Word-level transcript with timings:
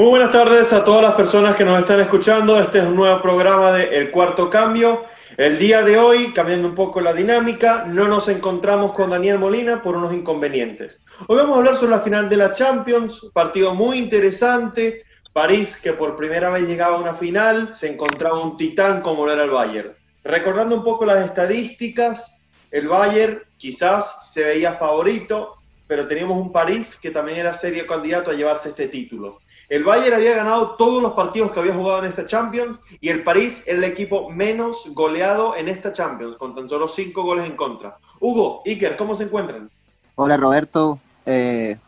Muy 0.00 0.08
buenas 0.08 0.30
tardes 0.30 0.72
a 0.72 0.82
todas 0.82 1.02
las 1.02 1.12
personas 1.12 1.54
que 1.56 1.62
nos 1.62 1.78
están 1.78 2.00
escuchando. 2.00 2.58
Este 2.58 2.78
es 2.78 2.86
un 2.86 2.96
nuevo 2.96 3.20
programa 3.20 3.70
de 3.72 3.98
El 3.98 4.10
Cuarto 4.10 4.48
Cambio. 4.48 5.04
El 5.36 5.58
día 5.58 5.82
de 5.82 5.98
hoy, 5.98 6.32
cambiando 6.32 6.68
un 6.68 6.74
poco 6.74 7.02
la 7.02 7.12
dinámica, 7.12 7.84
no 7.86 8.08
nos 8.08 8.28
encontramos 8.28 8.92
con 8.92 9.10
Daniel 9.10 9.38
Molina 9.38 9.82
por 9.82 9.96
unos 9.96 10.14
inconvenientes. 10.14 11.02
Hoy 11.26 11.36
vamos 11.36 11.54
a 11.54 11.58
hablar 11.58 11.76
sobre 11.76 11.90
la 11.90 12.00
final 12.00 12.30
de 12.30 12.36
la 12.38 12.50
Champions, 12.50 13.26
partido 13.34 13.74
muy 13.74 13.98
interesante. 13.98 15.02
París, 15.34 15.76
que 15.76 15.92
por 15.92 16.16
primera 16.16 16.48
vez 16.48 16.66
llegaba 16.66 16.96
a 16.96 17.00
una 17.00 17.12
final, 17.12 17.74
se 17.74 17.92
encontraba 17.92 18.42
un 18.42 18.56
titán 18.56 19.02
como 19.02 19.26
lo 19.26 19.32
era 19.32 19.44
el 19.44 19.50
Bayern. 19.50 19.92
Recordando 20.24 20.76
un 20.76 20.82
poco 20.82 21.04
las 21.04 21.26
estadísticas, 21.26 22.40
el 22.70 22.88
Bayern 22.88 23.42
quizás 23.58 24.32
se 24.32 24.44
veía 24.44 24.72
favorito, 24.72 25.58
pero 25.86 26.06
teníamos 26.06 26.38
un 26.38 26.52
París 26.52 26.96
que 26.96 27.10
también 27.10 27.36
era 27.36 27.52
serio 27.52 27.86
candidato 27.86 28.30
a 28.30 28.34
llevarse 28.34 28.70
este 28.70 28.88
título. 28.88 29.40
El 29.70 29.84
Bayern 29.84 30.16
había 30.16 30.34
ganado 30.34 30.72
todos 30.72 31.00
los 31.00 31.12
partidos 31.12 31.52
que 31.52 31.60
había 31.60 31.72
jugado 31.72 32.00
en 32.00 32.06
esta 32.06 32.24
Champions 32.24 32.80
y 33.00 33.08
el 33.08 33.22
París 33.22 33.62
es 33.66 33.78
el 33.78 33.84
equipo 33.84 34.28
menos 34.28 34.82
goleado 34.94 35.54
en 35.54 35.68
esta 35.68 35.92
Champions, 35.92 36.34
con 36.34 36.56
tan 36.56 36.68
solo 36.68 36.88
cinco 36.88 37.22
goles 37.22 37.46
en 37.46 37.54
contra. 37.54 37.96
Hugo, 38.18 38.62
Iker, 38.66 38.96
¿cómo 38.96 39.14
se 39.14 39.22
encuentran? 39.24 39.70
Hola 40.16 40.36
Roberto, 40.36 40.98
eh, 41.24 41.78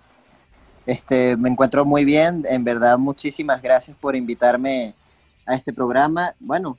este, 0.87 1.37
me 1.37 1.49
encuentro 1.49 1.85
muy 1.85 2.05
bien, 2.05 2.45
en 2.49 2.63
verdad 2.63 2.99
muchísimas 2.99 3.61
gracias 3.61 3.97
por 4.01 4.15
invitarme 4.15 4.95
a 5.45 5.56
este 5.56 5.73
programa. 5.73 6.33
Bueno, 6.39 6.78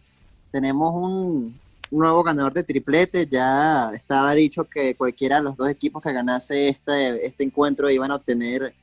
tenemos 0.52 0.94
un, 0.96 1.60
nuevo 1.92 2.24
ganador 2.24 2.54
de 2.54 2.64
triplete, 2.64 3.28
ya 3.28 3.92
estaba 3.94 4.32
dicho 4.32 4.64
que 4.64 4.96
cualquiera 4.96 5.36
de 5.36 5.44
los 5.44 5.58
dos 5.58 5.70
equipos 5.70 6.02
que 6.02 6.14
ganase 6.14 6.70
este, 6.70 7.28
este 7.28 7.44
encuentro 7.44 7.92
iban 7.92 8.10
a 8.10 8.16
obtener 8.16 8.74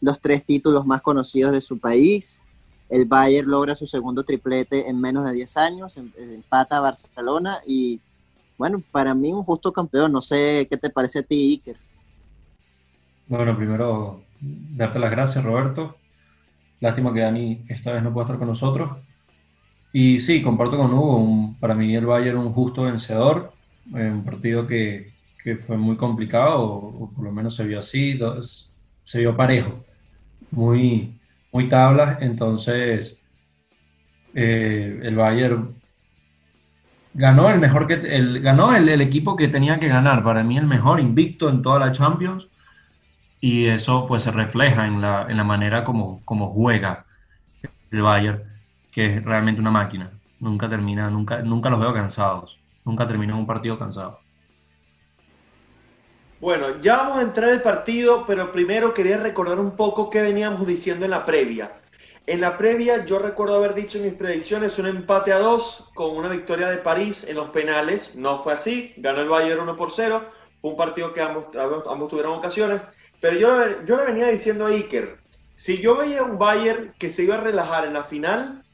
los 0.00 0.20
tres 0.20 0.44
títulos 0.44 0.86
más 0.86 1.02
conocidos 1.02 1.52
de 1.52 1.60
su 1.60 1.78
país. 1.78 2.42
El 2.88 3.04
Bayern 3.04 3.48
logra 3.48 3.74
su 3.74 3.86
segundo 3.86 4.24
triplete 4.24 4.88
en 4.88 5.00
menos 5.00 5.24
de 5.24 5.32
10 5.32 5.56
años, 5.58 5.96
em, 5.96 6.10
empata 6.18 6.78
a 6.78 6.80
Barcelona 6.80 7.58
y 7.66 8.00
bueno, 8.58 8.82
para 8.92 9.14
mí 9.14 9.32
un 9.32 9.44
justo 9.44 9.72
campeón. 9.72 10.12
No 10.12 10.20
sé 10.20 10.66
qué 10.70 10.76
te 10.76 10.90
parece 10.90 11.20
a 11.20 11.22
ti, 11.22 11.52
Iker. 11.52 11.76
Bueno, 13.26 13.56
primero 13.56 14.22
darte 14.40 14.98
las 14.98 15.10
gracias, 15.10 15.44
Roberto. 15.44 15.96
Lástima 16.80 17.14
que 17.14 17.20
Dani 17.20 17.64
esta 17.68 17.92
vez 17.92 18.02
no 18.02 18.12
pueda 18.12 18.26
estar 18.26 18.38
con 18.38 18.48
nosotros. 18.48 18.98
Y 19.92 20.20
sí, 20.20 20.42
comparto 20.42 20.76
con 20.76 20.92
Hugo, 20.92 21.54
para 21.58 21.74
mí 21.74 21.94
el 21.94 22.06
Bayern 22.06 22.38
un 22.38 22.52
justo 22.52 22.82
vencedor, 22.82 23.52
un 23.92 24.24
partido 24.24 24.66
que, 24.66 25.12
que 25.42 25.56
fue 25.56 25.76
muy 25.76 25.96
complicado, 25.96 26.62
o, 26.62 27.10
por 27.10 27.24
lo 27.24 27.32
menos 27.32 27.56
se 27.56 27.64
vio 27.64 27.80
así, 27.80 28.18
se 29.02 29.18
vio 29.18 29.36
parejo 29.36 29.84
muy, 30.50 31.18
muy 31.52 31.68
tablas, 31.68 32.18
entonces 32.20 33.18
eh, 34.34 35.00
el 35.02 35.16
Bayern 35.16 35.74
ganó 37.14 37.50
el 37.50 37.58
mejor 37.58 37.86
que 37.86 37.94
el, 37.94 38.40
ganó 38.40 38.74
el, 38.74 38.88
equipo 39.00 39.36
que 39.36 39.48
tenía 39.48 39.78
que 39.80 39.88
ganar, 39.88 40.22
para 40.22 40.44
mí 40.44 40.56
el 40.58 40.66
mejor 40.66 41.00
invicto 41.00 41.48
en 41.48 41.62
toda 41.62 41.78
la 41.78 41.92
Champions, 41.92 42.48
y 43.40 43.66
eso 43.66 44.06
pues 44.06 44.22
se 44.22 44.30
refleja 44.30 44.86
en 44.86 45.00
la, 45.00 45.26
en 45.28 45.36
la 45.36 45.44
manera 45.44 45.84
como, 45.84 46.22
como 46.24 46.50
juega 46.50 47.06
el 47.90 48.02
Bayern, 48.02 48.42
que 48.92 49.06
es 49.06 49.24
realmente 49.24 49.60
una 49.60 49.70
máquina. 49.70 50.10
Nunca 50.40 50.68
termina, 50.68 51.10
nunca, 51.10 51.42
nunca 51.42 51.70
los 51.70 51.80
veo 51.80 51.92
cansados. 51.94 52.58
Nunca 52.84 53.06
termina 53.06 53.34
un 53.34 53.46
partido 53.46 53.78
cansado. 53.78 54.20
Bueno, 56.40 56.80
ya 56.80 56.96
vamos 56.96 57.18
a 57.18 57.22
entrar 57.22 57.50
al 57.50 57.60
partido, 57.60 58.24
pero 58.26 58.50
primero 58.50 58.94
quería 58.94 59.18
recordar 59.18 59.60
un 59.60 59.76
poco 59.76 60.08
qué 60.08 60.22
veníamos 60.22 60.66
diciendo 60.66 61.04
en 61.04 61.10
la 61.10 61.26
previa. 61.26 61.72
En 62.26 62.40
la 62.40 62.56
previa 62.56 63.04
yo 63.04 63.18
recuerdo 63.18 63.56
haber 63.56 63.74
dicho 63.74 63.98
en 63.98 64.04
mis 64.04 64.14
predicciones 64.14 64.78
un 64.78 64.86
empate 64.86 65.34
a 65.34 65.38
dos 65.38 65.90
con 65.94 66.16
una 66.16 66.30
victoria 66.30 66.70
de 66.70 66.78
París 66.78 67.26
en 67.28 67.36
los 67.36 67.50
penales. 67.50 68.14
No 68.14 68.38
fue 68.38 68.54
así, 68.54 68.94
ganó 68.96 69.20
el 69.20 69.28
Bayern 69.28 69.60
1 69.60 69.76
por 69.76 69.90
0. 69.90 70.24
Fue 70.62 70.70
un 70.70 70.78
partido 70.78 71.12
que 71.12 71.20
ambos, 71.20 71.44
ambos, 71.54 72.08
tuvieron 72.08 72.32
ocasiones. 72.38 72.80
Pero 73.20 73.36
yo, 73.36 73.84
yo 73.84 73.98
le 73.98 74.06
venía 74.06 74.28
diciendo 74.28 74.64
a 74.64 74.70
Iker, 74.70 75.18
si 75.56 75.76
yo 75.76 75.94
veía 75.94 76.22
un 76.22 76.38
Bayern 76.38 76.94
que 76.98 77.10
se 77.10 77.24
iba 77.24 77.34
a 77.34 77.40
relajar 77.42 77.84
en 77.84 77.92
la 77.92 78.04
final, 78.04 78.64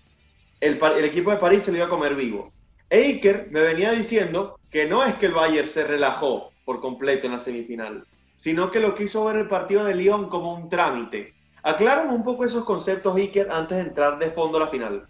el, 0.60 0.78
el 0.98 1.04
equipo 1.04 1.32
de 1.32 1.38
París 1.38 1.64
se 1.64 1.72
lo 1.72 1.78
iba 1.78 1.86
a 1.86 1.90
comer 1.90 2.14
vivo. 2.14 2.52
E 2.90 3.00
Iker 3.00 3.48
me 3.50 3.60
venía 3.60 3.90
diciendo 3.90 4.60
que 4.70 4.86
no 4.86 5.02
es 5.04 5.16
que 5.16 5.26
el 5.26 5.32
Bayern 5.32 5.66
se 5.66 5.82
relajó, 5.82 6.52
por 6.66 6.80
completo 6.80 7.26
en 7.26 7.32
la 7.32 7.38
semifinal, 7.38 8.04
sino 8.34 8.70
que 8.70 8.80
lo 8.80 8.94
quiso 8.94 9.24
ver 9.24 9.36
el 9.36 9.48
partido 9.48 9.84
de 9.84 9.94
Lyon 9.94 10.28
como 10.28 10.52
un 10.52 10.68
trámite. 10.68 11.32
Aclárame 11.62 12.12
un 12.12 12.22
poco 12.22 12.44
esos 12.44 12.64
conceptos, 12.64 13.16
Iker, 13.16 13.50
antes 13.50 13.78
de 13.78 13.84
entrar 13.84 14.18
de 14.18 14.32
fondo 14.32 14.58
a 14.58 14.62
la 14.62 14.66
final. 14.66 15.06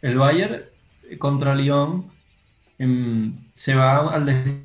El 0.00 0.16
Bayern 0.16 0.62
contra 1.18 1.54
Lyon 1.54 2.10
em, 2.78 3.36
se 3.54 3.74
va 3.74 4.14
al 4.14 4.64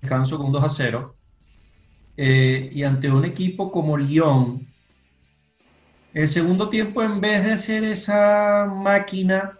descanso 0.00 0.38
con 0.38 0.52
2 0.52 0.62
a 0.62 0.68
0. 0.68 1.14
Eh, 2.16 2.70
y 2.72 2.82
ante 2.82 3.10
un 3.10 3.24
equipo 3.24 3.72
como 3.72 3.96
Lyon, 3.96 4.66
el 6.12 6.28
segundo 6.28 6.68
tiempo, 6.68 7.02
en 7.02 7.20
vez 7.20 7.44
de 7.44 7.52
hacer 7.52 7.84
esa 7.84 8.66
máquina 8.66 9.58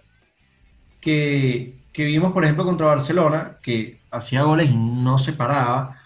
que, 1.01 1.78
que 1.93 2.05
vimos, 2.05 2.33
por 2.33 2.45
ejemplo, 2.45 2.65
contra 2.65 2.87
Barcelona, 2.87 3.59
que 3.63 4.01
hacía 4.11 4.43
goles 4.43 4.71
y 4.71 4.77
no 4.77 5.19
se 5.19 5.33
paraba. 5.33 5.97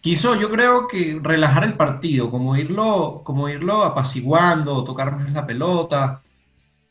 Quiso, 0.00 0.34
yo 0.36 0.50
creo 0.50 0.88
que 0.88 1.18
relajar 1.22 1.64
el 1.64 1.74
partido, 1.74 2.30
como 2.30 2.56
irlo, 2.56 3.22
como 3.24 3.48
irlo 3.48 3.84
apaciguando, 3.84 4.84
tocar 4.84 5.16
más 5.16 5.32
la 5.32 5.46
pelota. 5.46 6.22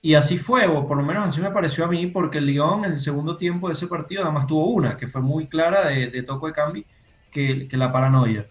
Y 0.01 0.13
así 0.15 0.37
fue, 0.37 0.67
o 0.67 0.87
por 0.87 0.97
lo 0.97 1.03
menos 1.03 1.27
así 1.27 1.41
me 1.41 1.51
pareció 1.51 1.85
a 1.85 1.87
mí, 1.87 2.07
porque 2.07 2.37
el 2.39 2.45
Lyon 2.45 2.85
en 2.85 2.93
el 2.93 2.99
segundo 2.99 3.37
tiempo 3.37 3.67
de 3.67 3.73
ese 3.73 3.87
partido 3.87 4.23
además 4.23 4.47
tuvo 4.47 4.67
una, 4.67 4.97
que 4.97 5.07
fue 5.07 5.21
muy 5.21 5.47
clara 5.47 5.87
de, 5.87 6.23
toco 6.23 6.47
de 6.47 6.53
cambio, 6.53 6.83
que, 7.31 7.67
la 7.71 7.91
paranoia. 7.91 8.47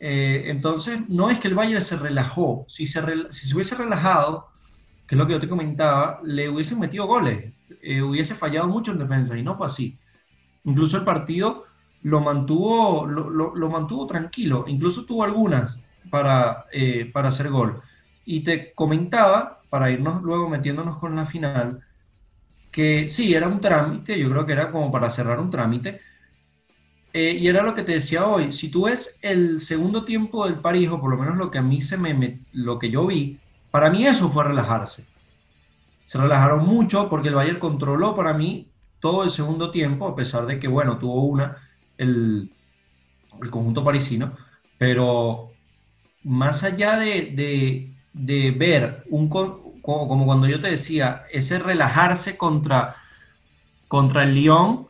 Eh, 0.00 0.44
entonces, 0.46 1.08
no 1.08 1.30
es 1.30 1.38
que 1.38 1.48
el 1.48 1.54
Bayern 1.54 1.80
se 1.80 1.96
relajó. 1.96 2.64
Si 2.68 2.86
se, 2.86 3.00
si 3.30 3.48
se 3.48 3.54
hubiese 3.54 3.76
relajado, 3.76 4.48
que 5.06 5.14
es 5.14 5.18
lo 5.18 5.26
que 5.26 5.34
yo 5.34 5.40
te 5.40 5.48
comentaba, 5.48 6.20
le 6.24 6.48
hubiesen 6.48 6.80
metido 6.80 7.06
goles. 7.06 7.52
Eh, 7.80 8.02
hubiese 8.02 8.34
fallado 8.34 8.68
mucho 8.68 8.92
en 8.92 8.98
defensa 8.98 9.36
y 9.36 9.42
no 9.42 9.56
fue 9.56 9.66
así. 9.66 9.98
Incluso 10.64 10.96
el 10.96 11.04
partido 11.04 11.64
lo 12.02 12.20
mantuvo, 12.20 13.06
lo, 13.06 13.70
mantuvo 13.70 14.06
tranquilo, 14.06 14.64
incluso 14.66 15.04
tuvo 15.04 15.22
algunas 15.22 15.78
para, 16.10 16.66
eh, 16.72 17.10
para 17.12 17.28
hacer 17.28 17.48
gol. 17.48 17.80
Y 18.24 18.40
te 18.40 18.72
comentaba, 18.72 19.58
para 19.70 19.90
irnos 19.90 20.22
luego 20.22 20.48
metiéndonos 20.48 20.98
con 20.98 21.16
la 21.16 21.26
final, 21.26 21.80
que 22.70 23.08
sí, 23.08 23.34
era 23.34 23.48
un 23.48 23.60
trámite, 23.60 24.18
yo 24.18 24.30
creo 24.30 24.46
que 24.46 24.52
era 24.52 24.70
como 24.72 24.90
para 24.90 25.10
cerrar 25.10 25.38
un 25.38 25.50
trámite. 25.50 26.00
Eh, 27.12 27.36
y 27.38 27.46
era 27.46 27.62
lo 27.62 27.74
que 27.74 27.82
te 27.82 27.92
decía 27.92 28.26
hoy, 28.26 28.52
si 28.52 28.70
tú 28.70 28.84
ves 28.86 29.18
el 29.20 29.60
segundo 29.60 30.04
tiempo 30.04 30.46
del 30.46 30.56
París, 30.60 30.88
o 30.90 31.00
por 31.00 31.10
lo 31.10 31.18
menos 31.18 31.36
lo 31.36 31.50
que 31.50 31.58
a 31.58 31.62
mí 31.62 31.80
se 31.82 31.98
me, 31.98 32.40
lo 32.52 32.78
que 32.78 32.90
yo 32.90 33.06
vi, 33.06 33.38
para 33.70 33.90
mí 33.90 34.06
eso 34.06 34.30
fue 34.30 34.44
relajarse. 34.44 35.04
Se 36.12 36.18
relajaron 36.18 36.66
mucho 36.66 37.08
porque 37.08 37.28
el 37.28 37.34
Bayern 37.34 37.58
controló 37.58 38.14
para 38.14 38.34
mí 38.34 38.70
todo 39.00 39.24
el 39.24 39.30
segundo 39.30 39.70
tiempo, 39.70 40.06
a 40.06 40.14
pesar 40.14 40.44
de 40.44 40.60
que, 40.60 40.68
bueno, 40.68 40.98
tuvo 40.98 41.24
una 41.24 41.56
el, 41.96 42.52
el 43.40 43.50
conjunto 43.50 43.82
parisino, 43.82 44.36
pero 44.76 45.52
más 46.22 46.64
allá 46.64 46.98
de, 46.98 47.94
de, 48.12 48.50
ver 48.50 49.04
un, 49.08 49.30
como 49.30 50.26
cuando 50.26 50.46
yo 50.46 50.60
te 50.60 50.72
decía, 50.72 51.24
ese 51.32 51.58
relajarse 51.58 52.36
contra, 52.36 52.94
contra 53.88 54.24
el 54.24 54.34
Lyon 54.34 54.88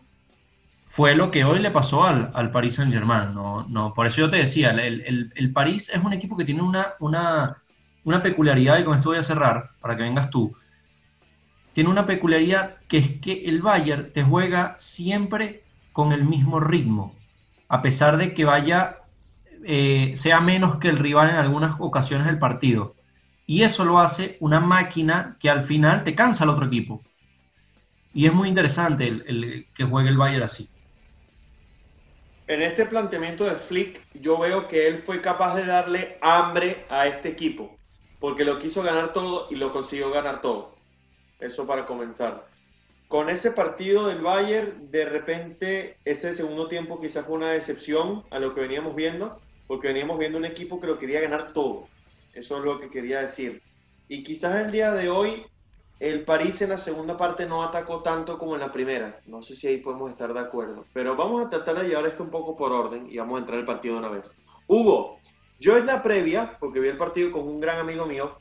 fue 0.87 1.14
lo 1.14 1.31
que 1.31 1.44
hoy 1.44 1.61
le 1.61 1.70
pasó 1.70 2.02
al, 2.02 2.32
al 2.35 2.50
Paris 2.50 2.75
Saint 2.75 2.93
Germain. 2.93 3.32
No, 3.32 3.64
no, 3.69 3.94
por 3.94 4.08
eso 4.08 4.23
yo 4.23 4.29
te 4.29 4.38
decía, 4.38 4.70
el, 4.70 4.81
el, 5.02 5.32
el, 5.37 5.52
París 5.52 5.88
es 5.94 6.02
un 6.02 6.14
equipo 6.14 6.37
que 6.37 6.44
tiene 6.44 6.62
una, 6.62 6.94
una, 6.99 7.58
una 8.02 8.20
peculiaridad, 8.20 8.81
y 8.81 8.85
con 8.85 8.97
esto 8.97 9.11
voy 9.11 9.19
a 9.19 9.23
cerrar 9.23 9.70
para 9.81 9.97
que 9.97 10.02
vengas 10.02 10.29
tú 10.29 10.52
tiene 11.73 11.91
una 11.91 12.07
peculiaridad 12.07 12.77
que 12.89 12.99
es 12.99 13.21
que 13.21 13.45
el 13.47 13.63
Bayern 13.63 14.13
te 14.13 14.23
juega 14.23 14.75
siempre 14.79 15.63
con 15.93 16.13
el 16.13 16.25
mismo 16.25 16.61
ritmo, 16.61 17.15
a 17.69 17.83
pesar 17.83 18.17
de 18.17 18.35
que 18.35 18.45
vaya, 18.45 18.99
eh, 19.65 20.13
sea 20.17 20.41
menos 20.41 20.77
que 20.77 20.89
el 20.89 20.99
rival 20.99 21.31
en 21.31 21.37
algunas 21.37 21.77
ocasiones 21.79 22.27
del 22.27 22.39
partido. 22.39 22.95
Y 23.47 23.63
eso 23.63 23.85
lo 23.85 23.99
hace 23.99 24.37
una 24.41 24.61
máquina 24.61 25.37
que 25.41 25.51
al 25.51 25.63
final 25.63 26.05
te 26.05 26.15
cansa 26.15 26.45
al 26.45 26.51
otro 26.51 26.67
equipo. 26.67 27.03
Y 28.15 28.27
es 28.27 28.33
muy 28.33 28.49
interesante 28.49 29.07
el, 29.07 29.67
que 29.75 29.85
juegue 29.85 30.11
el 30.11 30.19
Bayern 30.19 30.43
así. 30.43 30.69
En 32.47 32.61
este 32.61 32.85
planteamiento 32.87 33.45
de 33.45 33.55
Flick, 33.55 34.03
yo 34.15 34.39
veo 34.39 34.69
que 34.69 34.87
él 34.87 35.03
fue 35.05 35.21
capaz 35.21 35.55
de 35.55 35.65
darle 35.65 36.19
hambre 36.21 36.85
a 36.91 37.07
este 37.07 37.31
equipo, 37.31 37.75
porque 38.21 38.45
lo 38.45 38.59
quiso 38.59 38.83
ganar 38.83 39.13
todo 39.15 39.47
y 39.51 39.57
lo 39.57 39.73
consiguió 39.73 40.11
ganar 40.11 40.43
todo. 40.43 40.72
Eso 41.43 41.67
para 41.67 41.85
comenzar. 41.85 42.47
Con 43.09 43.29
ese 43.29 43.50
partido 43.50 44.06
del 44.06 44.23
Bayern, 44.23 44.91
de 44.91 45.05
repente 45.05 45.99
ese 46.05 46.35
segundo 46.35 46.69
tiempo 46.69 47.00
quizás 47.00 47.27
fue 47.27 47.35
una 47.35 47.50
decepción 47.50 48.25
a 48.31 48.39
lo 48.39 48.55
que 48.55 48.62
veníamos 48.62 48.94
viendo, 48.94 49.41
porque 49.67 49.89
veníamos 49.89 50.19
viendo 50.19 50.39
un 50.39 50.44
equipo 50.44 50.81
que 50.81 50.87
lo 50.87 50.99
quería 50.99 51.21
ganar 51.21 51.53
todo. 51.53 51.89
Eso 52.33 52.59
es 52.59 52.65
lo 52.65 52.79
que 52.79 52.89
quería 52.89 53.21
decir. 53.21 53.61
y 54.09 54.23
quizás 54.25 54.56
el 54.56 54.71
día 54.71 54.93
de 54.93 55.09
hoy 55.09 55.47
el 56.03 56.25
París 56.25 56.61
en 56.61 56.71
la 56.71 56.79
segunda 56.79 57.17
parte 57.17 57.47
no 57.47 57.62
atacó 57.62 58.03
tanto 58.03 58.37
como 58.37 58.55
en 58.55 58.61
la 58.61 58.73
primera. 58.73 59.21
No 59.25 59.41
sé 59.41 59.55
si 59.55 59.69
ahí 59.69 59.79
podemos 59.79 60.11
estar 60.11 60.35
de 60.35 60.41
acuerdo. 60.41 60.85
Pero 60.93 61.15
vamos 61.15 61.47
a 61.47 61.49
tratar 61.49 61.81
de 61.81 61.88
llevar 61.88 62.06
esto 62.06 62.25
un 62.25 62.31
poco 62.31 62.56
por 62.56 62.73
orden 62.73 63.06
y 63.09 63.19
vamos 63.19 63.37
a 63.37 63.41
entrar 63.43 63.61
al 63.61 63.67
partido 63.67 63.95
de 63.95 64.00
una 64.00 64.09
vez. 64.09 64.37
Hugo, 64.67 65.21
yo 65.61 65.77
en 65.77 65.87
la 65.87 66.03
previa, 66.03 66.56
porque 66.59 66.81
vi 66.81 66.88
el 66.88 66.97
partido 66.97 67.31
con 67.31 67.47
un 67.47 67.61
gran 67.61 67.79
amigo 67.79 68.05
mío, 68.05 68.37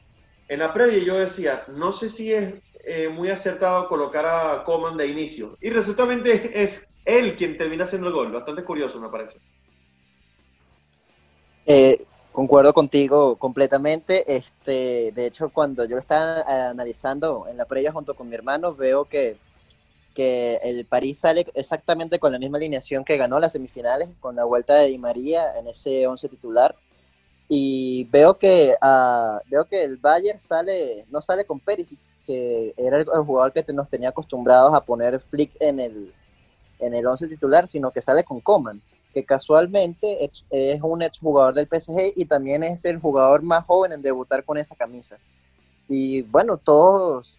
en 0.47 0.57
la 0.57 0.73
previa 0.73 1.03
yo 1.03 1.19
decía, 1.19 1.63
no 1.67 1.91
sé 1.91 2.09
si 2.09 2.33
es 2.33 2.55
eh, 2.83 3.09
muy 3.09 3.29
acertado 3.29 3.87
colocar 3.87 4.25
a 4.25 4.63
Coman 4.63 4.97
de 4.97 5.07
inicio. 5.07 5.57
Y 5.61 5.69
resultamente 5.69 6.51
es 6.63 6.89
él 7.05 7.35
quien 7.35 7.57
termina 7.57 7.83
haciendo 7.83 8.07
el 8.07 8.13
gol. 8.13 8.31
Bastante 8.31 8.63
curioso, 8.63 8.99
me 8.99 9.09
parece. 9.09 9.37
Eh, 11.65 12.05
concuerdo 12.31 12.73
contigo 12.73 13.35
completamente. 13.35 14.35
Este, 14.35 15.11
de 15.11 15.25
hecho, 15.27 15.49
cuando 15.49 15.85
yo 15.85 15.95
lo 15.95 15.99
estaba 15.99 16.41
analizando 16.69 17.47
en 17.47 17.57
la 17.57 17.65
previa 17.65 17.91
junto 17.91 18.15
con 18.15 18.29
mi 18.29 18.35
hermano, 18.35 18.73
veo 18.73 19.05
que, 19.05 19.37
que 20.15 20.59
el 20.63 20.85
París 20.85 21.19
sale 21.19 21.45
exactamente 21.53 22.19
con 22.19 22.31
la 22.31 22.39
misma 22.39 22.57
alineación 22.57 23.05
que 23.05 23.17
ganó 23.17 23.39
las 23.39 23.51
semifinales, 23.51 24.09
con 24.19 24.35
la 24.35 24.43
vuelta 24.43 24.75
de 24.75 24.87
Di 24.87 24.97
María 24.97 25.57
en 25.59 25.67
ese 25.67 26.07
11 26.07 26.29
titular 26.29 26.75
y 27.53 28.05
veo 28.05 28.37
que 28.37 28.75
uh, 28.81 29.39
veo 29.49 29.65
que 29.65 29.83
el 29.83 29.97
Bayern 29.97 30.39
sale 30.39 31.05
no 31.11 31.21
sale 31.21 31.43
con 31.43 31.59
Perisic 31.59 31.99
que 32.25 32.73
era 32.77 32.95
el, 32.99 33.05
jugador 33.05 33.51
que 33.51 33.65
nos 33.73 33.89
tenía 33.89 34.07
acostumbrados 34.07 34.73
a 34.73 34.79
poner 34.79 35.19
Flick 35.19 35.51
en 35.59 35.81
el 35.81 36.13
en 36.79 36.93
el 36.93 37.05
11 37.05 37.27
titular 37.27 37.67
sino 37.67 37.91
que 37.91 38.01
sale 38.01 38.23
con 38.23 38.39
Coman 38.39 38.81
que 39.13 39.25
casualmente 39.25 40.23
es, 40.23 40.45
es 40.49 40.81
un 40.81 41.01
exjugador 41.01 41.53
del 41.53 41.67
PSG 41.67 42.13
y 42.15 42.23
también 42.23 42.63
es 42.63 42.85
el 42.85 43.01
jugador 43.01 43.41
más 43.41 43.65
joven 43.65 43.91
en 43.91 44.01
debutar 44.01 44.45
con 44.45 44.57
esa 44.57 44.73
camisa. 44.73 45.17
Y 45.89 46.21
bueno 46.21 46.55
todos 46.55 47.37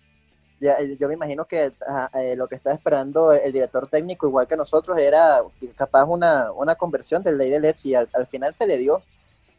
ya, 0.61 0.77
yo 1.01 1.09
me 1.09 1.15
imagino 1.15 1.47
que 1.47 1.69
uh, 1.89 2.19
eh, 2.19 2.37
lo 2.37 2.49
que 2.49 2.57
está 2.57 2.75
esperando 2.75 3.33
el 3.33 3.51
director 3.51 3.87
técnico 3.87 4.29
igual 4.29 4.47
que 4.47 4.59
nosotros 4.59 5.01
era 5.01 5.43
capaz 5.75 6.05
una, 6.05 6.53
una 6.53 6.75
conversión 6.75 7.23
del 7.23 7.39
ley 7.39 7.49
de 7.49 7.61
Let's 7.61 7.87
y 7.87 7.95
al 7.95 8.27
final 8.27 8.53
se 8.53 8.67
le 8.67 8.77
dio 8.77 9.03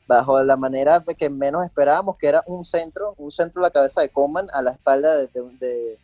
bajo 0.08 0.42
la 0.44 0.58
manera 0.58 1.04
que 1.18 1.30
menos 1.30 1.66
esperábamos, 1.66 2.18
que 2.18 2.28
era 2.28 2.44
un 2.46 2.64
centro, 2.64 3.16
un 3.18 3.32
centro 3.32 3.62
a 3.62 3.68
la 3.68 3.72
cabeza 3.72 4.02
de 4.02 4.10
Coman 4.10 4.48
a 4.54 4.62
la 4.62 4.72
espalda 4.72 5.16
de, 5.16 5.28
de, 5.60 5.98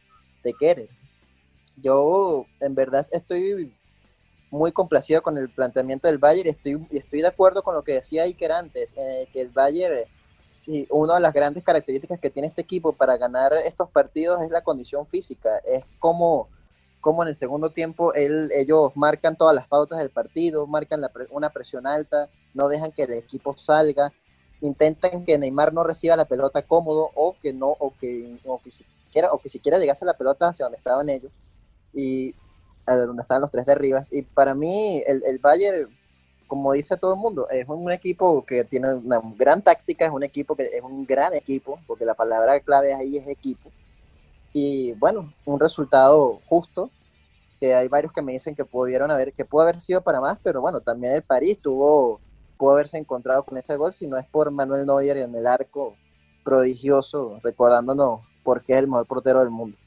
de, 0.44 0.90
Yo 1.78 2.46
en 2.60 2.76
verdad 2.76 3.06
estoy 3.12 3.74
muy 4.52 4.72
complacido 4.72 5.22
con 5.22 5.38
el 5.38 5.50
planteamiento 5.50 6.08
del 6.08 6.18
Bayern 6.18 6.48
y 6.48 6.52
estoy, 6.52 6.88
estoy 6.92 7.22
de 7.22 7.28
acuerdo 7.28 7.62
con 7.62 7.76
lo 7.76 7.84
que 7.84 7.94
decía 7.94 8.24
Iker 8.24 8.52
antes, 8.52 8.94
eh, 8.98 9.28
que 9.32 9.42
el 9.42 9.50
Bayern, 9.50 10.06
si 10.50 10.88
una 10.90 11.16
de 11.16 11.22
las 11.22 11.34
grandes 11.34 11.64
características 11.64 12.20
que 12.20 12.30
tiene 12.30 12.48
este 12.48 12.62
equipo 12.62 12.94
para 12.94 13.18
ganar 13.18 13.54
estos 13.66 13.90
partidos 13.92 14.42
es 14.42 14.50
la 14.50 14.62
condición 14.62 15.06
física, 15.06 15.50
es 15.66 15.84
como 16.00 16.48
como 17.02 17.24
en 17.24 17.30
el 17.30 17.36
segundo 17.36 17.72
tiempo 17.72 18.14
él, 18.14 18.50
ellos 18.54 18.92
marcan 18.96 19.38
todas 19.38 19.56
las 19.56 19.68
pautas 19.68 20.00
del 20.00 20.10
partido, 20.10 20.68
marcan 20.68 21.02
una 21.32 21.50
presión 21.50 21.88
alta, 21.88 22.30
no 22.54 22.68
dejan 22.68 22.92
que 22.92 23.04
el 23.04 23.14
equipo 23.14 23.58
salga, 23.58 24.12
intentan 24.62 25.24
que 25.24 25.38
Neymar 25.38 25.74
no 25.74 25.84
reciba 25.84 26.18
la 26.18 26.26
pelota 26.26 26.62
cómodo 26.62 27.10
o 27.16 27.36
que 27.40 27.54
no, 27.54 27.70
o 27.70 27.94
que, 28.00 28.38
o 28.46 28.60
que 28.60 28.72
siquiera, 28.72 29.32
o 29.32 29.40
que 29.40 29.50
siquiera 29.50 29.78
llegase 29.78 30.06
la 30.06 30.18
pelota 30.18 30.50
hacia 30.50 30.66
donde 30.66 30.78
estaban 30.78 31.10
ellos 31.10 31.32
y 31.94 32.36
a 32.86 32.96
donde 32.96 33.22
estaban 33.22 33.42
los 33.42 33.52
tres 33.52 33.66
de 33.66 33.72
arriba. 33.72 34.02
Y 34.12 34.24
para 34.24 34.54
mí 34.54 35.02
el, 35.06 35.24
el 35.26 35.40
Bayern, 35.40 35.88
como 36.48 36.74
dice 36.74 36.98
todo 36.98 37.14
el 37.14 37.20
mundo, 37.20 37.48
es 37.50 37.68
un 37.68 37.92
equipo 37.92 38.44
que 38.46 38.66
tiene 38.66 38.94
una 38.96 39.22
gran 39.38 39.62
táctica, 39.62 40.06
es 40.06 40.12
un 40.12 40.24
equipo 40.24 40.56
que 40.56 40.64
es 40.64 40.82
un 40.82 41.06
gran 41.06 41.34
equipo, 41.34 41.80
porque 41.88 42.06
la 42.06 42.16
palabra 42.16 42.60
clave 42.60 42.94
ahí 42.94 43.18
es 43.18 43.28
equipo 43.28 43.72
y 44.54 44.94
bueno, 44.94 45.34
un 45.46 45.60
resultado 45.60 46.40
justo, 46.46 46.90
que 47.60 47.76
hay 47.76 47.88
varios 47.88 48.14
que 48.14 48.22
me 48.22 48.32
dicen 48.32 48.56
que 48.56 48.66
pudieron 48.66 49.12
haber, 49.12 49.34
que 49.34 49.46
pudo 49.46 49.64
haber 49.64 49.82
sido 49.82 50.02
para 50.02 50.22
más, 50.22 50.38
pero 50.42 50.62
bueno, 50.62 50.82
también 50.82 51.14
el 51.14 51.24
París 51.24 51.60
tuvo, 51.62 52.20
pudo 52.58 52.72
haberse 52.72 52.98
encontrado 52.98 53.44
con 53.44 53.58
ese 53.58 53.76
gol, 53.76 53.94
si 53.94 54.08
no 54.08 54.18
es 54.18 54.26
por 54.28 54.50
Manuel 54.52 54.86
Neuer 54.86 55.18
en 55.18 55.36
el 55.36 55.46
arco 55.46 55.96
prodigioso, 56.44 57.40
recordándonos 57.44 58.22
por 58.44 58.64
qué 58.64 58.74
es 58.74 58.80
el 58.80 58.88
mejor 58.88 59.06
portero 59.06 59.40
del 59.40 59.50
mundo. 59.50 59.78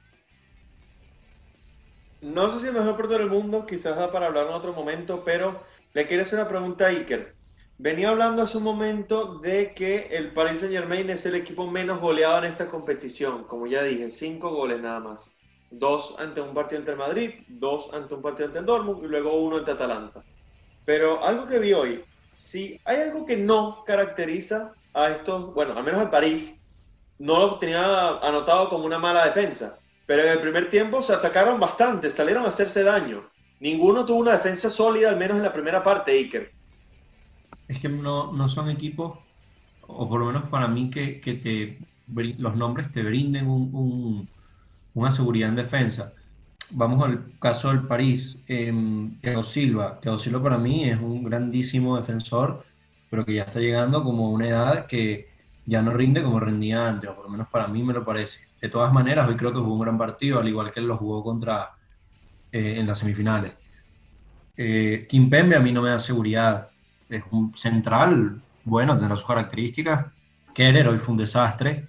No 2.20 2.48
sé 2.50 2.60
si 2.60 2.66
el 2.68 2.74
mejor 2.74 2.96
portero 2.96 3.20
del 3.20 3.30
mundo, 3.30 3.66
quizás 3.66 3.96
da 3.96 4.12
para 4.12 4.26
hablar 4.26 4.46
en 4.46 4.52
otro 4.52 4.72
momento, 4.72 5.24
pero 5.24 5.60
le 5.92 6.06
quiero 6.06 6.22
hacer 6.22 6.38
una 6.38 6.48
pregunta 6.48 6.86
a 6.86 6.88
Iker. 6.88 7.34
Venía 7.78 8.10
hablando 8.10 8.42
hace 8.42 8.58
un 8.58 8.64
momento 8.64 9.38
de 9.38 9.72
que 9.74 10.08
el 10.12 10.32
Paris 10.32 10.60
Saint 10.60 10.74
Germain 10.74 11.08
es 11.10 11.26
el 11.26 11.34
equipo 11.34 11.66
menos 11.66 12.00
goleado 12.00 12.38
en 12.38 12.44
esta 12.44 12.68
competición. 12.68 13.44
Como 13.44 13.66
ya 13.66 13.82
dije, 13.82 14.10
cinco 14.10 14.50
goles 14.50 14.80
nada 14.80 15.00
más. 15.00 15.32
Dos 15.70 16.14
ante 16.18 16.40
un 16.40 16.54
partido 16.54 16.80
ante 16.80 16.94
Madrid, 16.94 17.30
dos 17.48 17.88
ante 17.92 18.14
un 18.14 18.22
partido 18.22 18.46
ante 18.46 18.58
el 18.58 18.66
Dortmund 18.66 19.02
y 19.02 19.08
luego 19.08 19.40
uno 19.40 19.56
ante 19.56 19.72
Atalanta. 19.72 20.22
Pero 20.84 21.24
algo 21.24 21.46
que 21.46 21.58
vi 21.58 21.72
hoy, 21.72 22.04
si 22.36 22.78
hay 22.84 23.00
algo 23.00 23.24
que 23.24 23.36
no 23.36 23.82
caracteriza 23.84 24.72
a 24.92 25.08
estos, 25.08 25.52
bueno, 25.54 25.72
al 25.76 25.82
menos 25.82 26.02
el 26.02 26.10
París, 26.10 26.54
no 27.18 27.38
lo 27.38 27.58
tenía 27.58 28.18
anotado 28.18 28.68
como 28.68 28.84
una 28.84 28.98
mala 28.98 29.24
defensa. 29.24 29.78
Pero 30.06 30.22
en 30.22 30.28
el 30.28 30.40
primer 30.40 30.68
tiempo 30.68 31.00
se 31.00 31.14
atacaron 31.14 31.58
bastante, 31.58 32.10
salieron 32.10 32.44
a 32.44 32.48
hacerse 32.48 32.84
daño. 32.84 33.28
Ninguno 33.60 34.04
tuvo 34.04 34.18
una 34.18 34.32
defensa 34.32 34.68
sólida, 34.68 35.08
al 35.08 35.16
menos 35.16 35.38
en 35.38 35.42
la 35.44 35.52
primera 35.52 35.82
parte, 35.82 36.12
Iker 36.12 36.61
es 37.72 37.80
que 37.80 37.88
no, 37.88 38.32
no 38.32 38.48
son 38.48 38.70
equipos, 38.70 39.18
o 39.86 40.08
por 40.08 40.20
lo 40.20 40.26
menos 40.26 40.44
para 40.44 40.68
mí, 40.68 40.90
que, 40.90 41.20
que 41.20 41.34
te, 41.34 41.78
los 42.38 42.56
nombres 42.56 42.92
te 42.92 43.02
brinden 43.02 43.48
un, 43.48 44.28
una 44.94 45.10
seguridad 45.10 45.48
en 45.48 45.56
defensa. 45.56 46.12
Vamos 46.70 47.02
al 47.04 47.38
caso 47.38 47.68
del 47.68 47.82
París, 47.82 48.38
eh, 48.48 48.72
Teo 49.20 49.42
Silva. 49.42 49.98
Teo 50.00 50.16
Silva 50.16 50.42
para 50.42 50.58
mí 50.58 50.88
es 50.88 50.98
un 50.98 51.22
grandísimo 51.24 51.96
defensor, 51.96 52.64
pero 53.10 53.24
que 53.26 53.34
ya 53.34 53.42
está 53.42 53.60
llegando 53.60 54.02
como 54.02 54.30
una 54.30 54.48
edad 54.48 54.86
que 54.86 55.28
ya 55.66 55.82
no 55.82 55.92
rinde 55.92 56.22
como 56.22 56.40
rendía 56.40 56.88
antes, 56.88 57.10
o 57.10 57.14
por 57.14 57.24
lo 57.24 57.30
menos 57.30 57.48
para 57.48 57.68
mí 57.68 57.82
me 57.82 57.92
lo 57.92 58.04
parece. 58.04 58.40
De 58.60 58.68
todas 58.68 58.92
maneras, 58.92 59.28
hoy 59.28 59.36
creo 59.36 59.52
que 59.52 59.58
jugó 59.58 59.74
un 59.74 59.82
gran 59.82 59.98
partido, 59.98 60.40
al 60.40 60.48
igual 60.48 60.72
que 60.72 60.80
él 60.80 60.86
lo 60.86 60.96
jugó 60.96 61.22
contra 61.22 61.72
eh, 62.50 62.76
en 62.78 62.86
las 62.86 62.98
semifinales. 62.98 63.52
Eh, 64.56 65.06
Kim 65.08 65.30
Pembe 65.30 65.56
a 65.56 65.60
mí 65.60 65.72
no 65.72 65.82
me 65.82 65.90
da 65.90 65.98
seguridad 65.98 66.71
es 67.12 67.24
un 67.30 67.56
central, 67.56 68.40
bueno, 68.64 68.98
tiene 68.98 69.16
sus 69.16 69.26
características. 69.26 70.06
Keller 70.54 70.88
hoy 70.88 70.98
fue 70.98 71.12
un 71.12 71.18
desastre. 71.18 71.88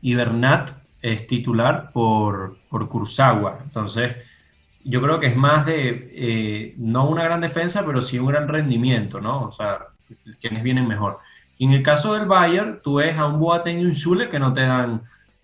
Y 0.00 0.14
Bernat 0.14 0.70
es 1.00 1.26
titular 1.26 1.92
por, 1.92 2.58
por 2.68 2.88
Kurzawa. 2.88 3.60
Entonces, 3.62 4.16
yo 4.84 5.00
creo 5.00 5.20
que 5.20 5.26
es 5.26 5.36
más 5.36 5.66
de, 5.66 6.10
eh, 6.12 6.74
no 6.78 7.08
una 7.08 7.24
gran 7.24 7.40
defensa, 7.40 7.84
pero 7.84 8.00
sí 8.02 8.18
un 8.18 8.26
gran 8.26 8.48
rendimiento, 8.48 9.20
¿no? 9.20 9.42
O 9.42 9.52
sea, 9.52 9.78
quienes 10.40 10.62
vienen 10.62 10.88
mejor. 10.88 11.18
Y 11.58 11.66
en 11.66 11.72
el 11.72 11.82
caso 11.82 12.14
del 12.14 12.26
Bayern, 12.26 12.80
tú 12.82 12.96
ves 12.96 13.16
a 13.16 13.26
un 13.26 13.38
Boateng 13.38 13.80
y 13.80 13.84
un 13.84 13.94
Schule 13.94 14.28
que 14.28 14.38
no 14.38 14.52
te 14.52 14.62
dan 14.62 15.02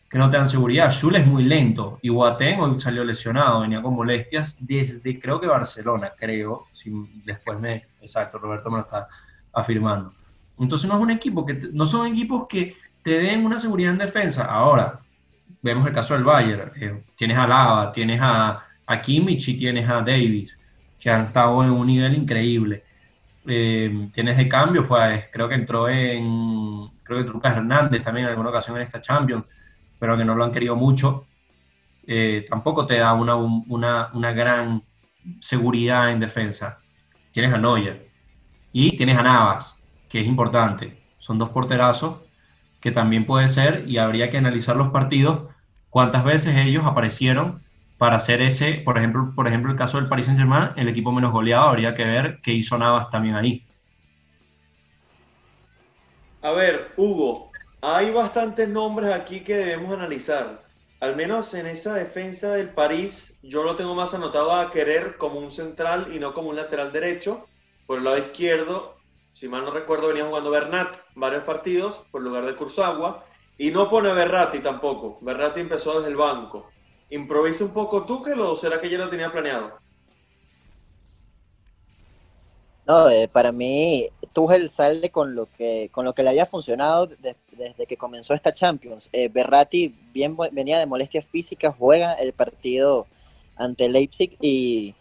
que 0.09 0.19
no 0.19 0.31
te 0.31 0.39
dan 0.39 0.49
seguridad. 0.49 0.91
Schule 0.91 1.19
es 1.19 1.27
muy 1.27 1.45
lento 1.45 1.99
y 2.01 2.09
Boateng 2.09 2.61
hoy 2.61 2.81
salió 2.81 3.05
lesionado, 3.05 3.61
venía 3.61 3.83
con 3.83 3.95
molestias 3.95 4.57
desde 4.59 5.19
creo 5.21 5.41
que 5.41 5.47
Barcelona, 5.47 6.13
creo, 6.17 6.67
si 6.73 6.91
después 7.25 7.61
me, 7.61 7.87
exacto, 8.01 8.39
Roberto 8.39 8.71
me 8.71 8.79
lo 8.79 8.85
está 8.85 9.09
afirmando. 9.53 10.15
Entonces 10.59 10.89
no 10.89 10.97
es 10.97 11.03
un 11.03 11.11
equipo 11.11 11.45
que, 11.45 11.55
no 11.73 11.85
son 11.87 12.07
equipos 12.07 12.47
que 12.49 12.77
te 13.03 13.19
den 13.19 13.45
una 13.45 13.59
seguridad 13.59 13.93
en 13.93 13.99
defensa. 13.99 14.45
Ahora, 14.45 14.99
vemos 15.63 15.87
el 15.87 15.93
caso 15.93 16.15
del 16.15 16.25
Bayern, 16.25 16.73
eh, 16.81 17.03
tienes 17.17 17.37
a 17.37 17.47
Lava, 17.47 17.93
tienes 17.93 18.21
a, 18.23 18.65
a 18.87 19.03
Kimmich 19.03 19.49
y 19.49 19.59
tienes 19.59 19.89
a 19.89 20.01
Davis, 20.01 20.59
que 20.99 21.11
han 21.11 21.25
estado 21.25 21.63
en 21.63 21.71
un 21.71 21.87
nivel 21.87 22.15
increíble. 22.15 22.85
Eh, 23.47 24.11
tienes 24.13 24.37
de 24.37 24.49
cambio, 24.49 24.87
pues 24.87 25.27
creo 25.33 25.49
que 25.49 25.55
entró 25.55 25.89
en, 25.89 26.89
creo 27.03 27.25
que 27.25 27.31
Lucas 27.31 27.57
Hernández 27.57 28.03
también 28.03 28.27
en 28.27 28.31
alguna 28.31 28.51
ocasión 28.51 28.77
en 28.77 28.83
esta 28.83 29.01
Champions 29.01 29.45
pero 29.99 30.17
que 30.17 30.25
no 30.25 30.35
lo 30.35 30.45
han 30.45 30.53
querido 30.53 30.77
mucho, 30.77 31.27
eh, 32.07 32.45
tampoco 32.49 32.87
te 32.87 32.99
da 32.99 33.13
una, 33.13 33.37
una, 33.37 34.11
una, 34.15 34.33
gran 34.33 34.83
seguridad 35.41 36.11
en 36.11 36.21
defensa. 36.21 36.79
Tienes 37.33 37.53
a 37.53 37.59
Neuer 37.59 38.09
y 38.73 38.97
tienes 38.97 39.19
a 39.19 39.23
Navas, 39.23 39.77
que 40.09 40.21
es 40.21 40.27
importante. 40.27 41.03
Son 41.19 41.39
dos 41.39 41.51
porterazos 41.51 42.21
que 42.81 42.93
también 42.93 43.27
puede 43.27 43.49
ser 43.49 43.85
y 43.87 43.99
habría 43.99 44.31
que 44.31 44.39
analizar 44.39 44.77
los 44.77 44.91
partidos, 44.91 45.49
cuántas 45.91 46.25
veces 46.25 46.57
ellos 46.57 46.85
aparecieron 46.87 47.63
para 47.99 48.17
hacer 48.17 48.41
ese, 48.41 48.75
por 48.75 48.97
ejemplo, 48.97 49.33
por 49.35 49.49
ejemplo 49.49 49.73
el 49.73 49.77
caso 49.77 49.99
del 49.99 50.09
Paris 50.09 50.27
Saint-Germain, 50.27 50.71
el 50.77 50.89
equipo 50.89 51.13
menos 51.13 51.33
goleado, 51.33 51.69
habría 51.69 51.95
que 51.95 52.05
ver 52.05 52.41
qué 52.43 52.53
hizo 52.53 52.79
Navas 52.79 53.11
también 53.11 53.35
ahí. 53.35 53.67
A 56.41 56.53
ver, 56.53 56.93
Hugo, 56.97 57.48
hay 57.81 58.11
bastantes 58.11 58.69
nombres 58.69 59.13
aquí 59.13 59.41
que 59.41 59.55
debemos 59.55 59.93
analizar. 59.93 60.63
Al 61.01 61.15
menos 61.15 61.55
en 61.55 61.67
esa 61.67 61.95
defensa 61.95 62.53
del 62.53 62.71
París, 62.71 63.39
yo 63.43 63.63
lo 63.63 63.77
tengo 63.77 63.95
más 63.95 64.15
anotado 64.15 64.53
a 64.53 64.71
querer 64.71 65.17
como 65.17 65.39
un 65.39 65.53
central 65.53 66.09
y 66.13 66.19
no 66.19 66.35
como 66.35 66.51
un 66.51 66.57
lateral 66.57 66.93
derecho. 66.93 67.47
Por 67.87 67.99
el 67.99 68.05
lado 68.05 68.19
izquierdo, 68.19 68.97
si 69.33 69.49
mal 69.49 69.65
no 69.65 69.71
recuerdo, 69.71 70.09
venía 70.09 70.27
jugando 70.27 70.51
Bernat 70.51 70.97
varios 71.15 71.45
partidos 71.45 72.03
por 72.11 72.23
lugar 72.23 72.45
de 72.47 72.57
Kurzawa. 72.57 73.25
Y 73.57 73.71
no 73.71 73.89
pone 73.89 74.13
Berratti 74.13 74.59
tampoco. 74.59 75.19
Berratti 75.21 75.61
empezó 75.61 75.97
desde 75.99 76.11
el 76.11 76.17
banco. 76.17 76.69
¿Improvisa 77.11 77.65
un 77.65 77.73
poco 77.73 78.05
Tuchel 78.05 78.41
o 78.41 78.57
será 78.57 78.81
que 78.81 78.91
ya 78.91 78.99
lo 78.99 79.09
tenía 79.09 79.33
planeado? 79.33 79.79
No, 82.89 83.11
eh, 83.11 83.29
para 83.29 83.53
mí 83.53 84.09
Tuchel 84.33 84.71
sale 84.71 85.11
con 85.11 85.35
lo 85.35 85.47
que 85.59 85.91
con 85.93 86.07
lo 86.07 86.15
que 86.15 86.23
le 86.23 86.31
había 86.31 86.47
funcionado 86.47 87.07
desde 87.07 87.87
que 87.87 87.99
comenzó 87.99 88.33
esta 88.33 88.55
Champions. 88.55 89.11
Eh, 89.13 89.29
Berratti 89.29 89.95
bien 90.15 90.35
venía 90.53 90.79
de 90.79 90.87
molestias 90.87 91.27
físicas, 91.27 91.75
juega 91.79 92.15
el 92.15 92.33
partido 92.33 93.07
ante 93.57 93.91
Leipzig 93.91 94.39
y 94.41 94.95